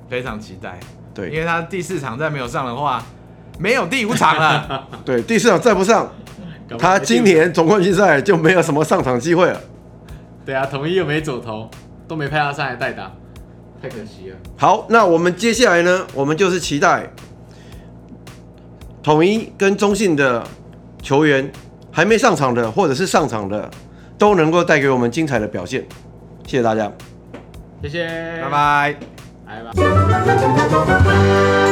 [0.08, 0.80] 非常期待。
[1.14, 3.04] 对，因为他第四场再没有上的话，
[3.60, 4.88] 没有第五场了。
[5.06, 6.12] 对，第四场再不上。
[6.80, 9.62] 他今年总冠军赛就没有什么上场机会了。
[10.46, 11.70] 对啊，统一又没走投，
[12.08, 13.12] 都没派他上来代打，
[13.82, 14.38] 太可惜了。
[14.58, 16.06] 好，那我们接下来呢？
[16.16, 17.08] 我们就是期待
[19.04, 20.44] 统一跟中信的
[21.02, 21.52] 球员
[21.92, 23.70] 还没上场的，或者是上场的，
[24.18, 25.86] 都能够带给我们精彩的表现。
[26.48, 26.92] 谢谢大家，
[27.84, 28.08] 谢谢，
[28.42, 28.96] 拜拜，
[29.62, 31.63] 拜拜。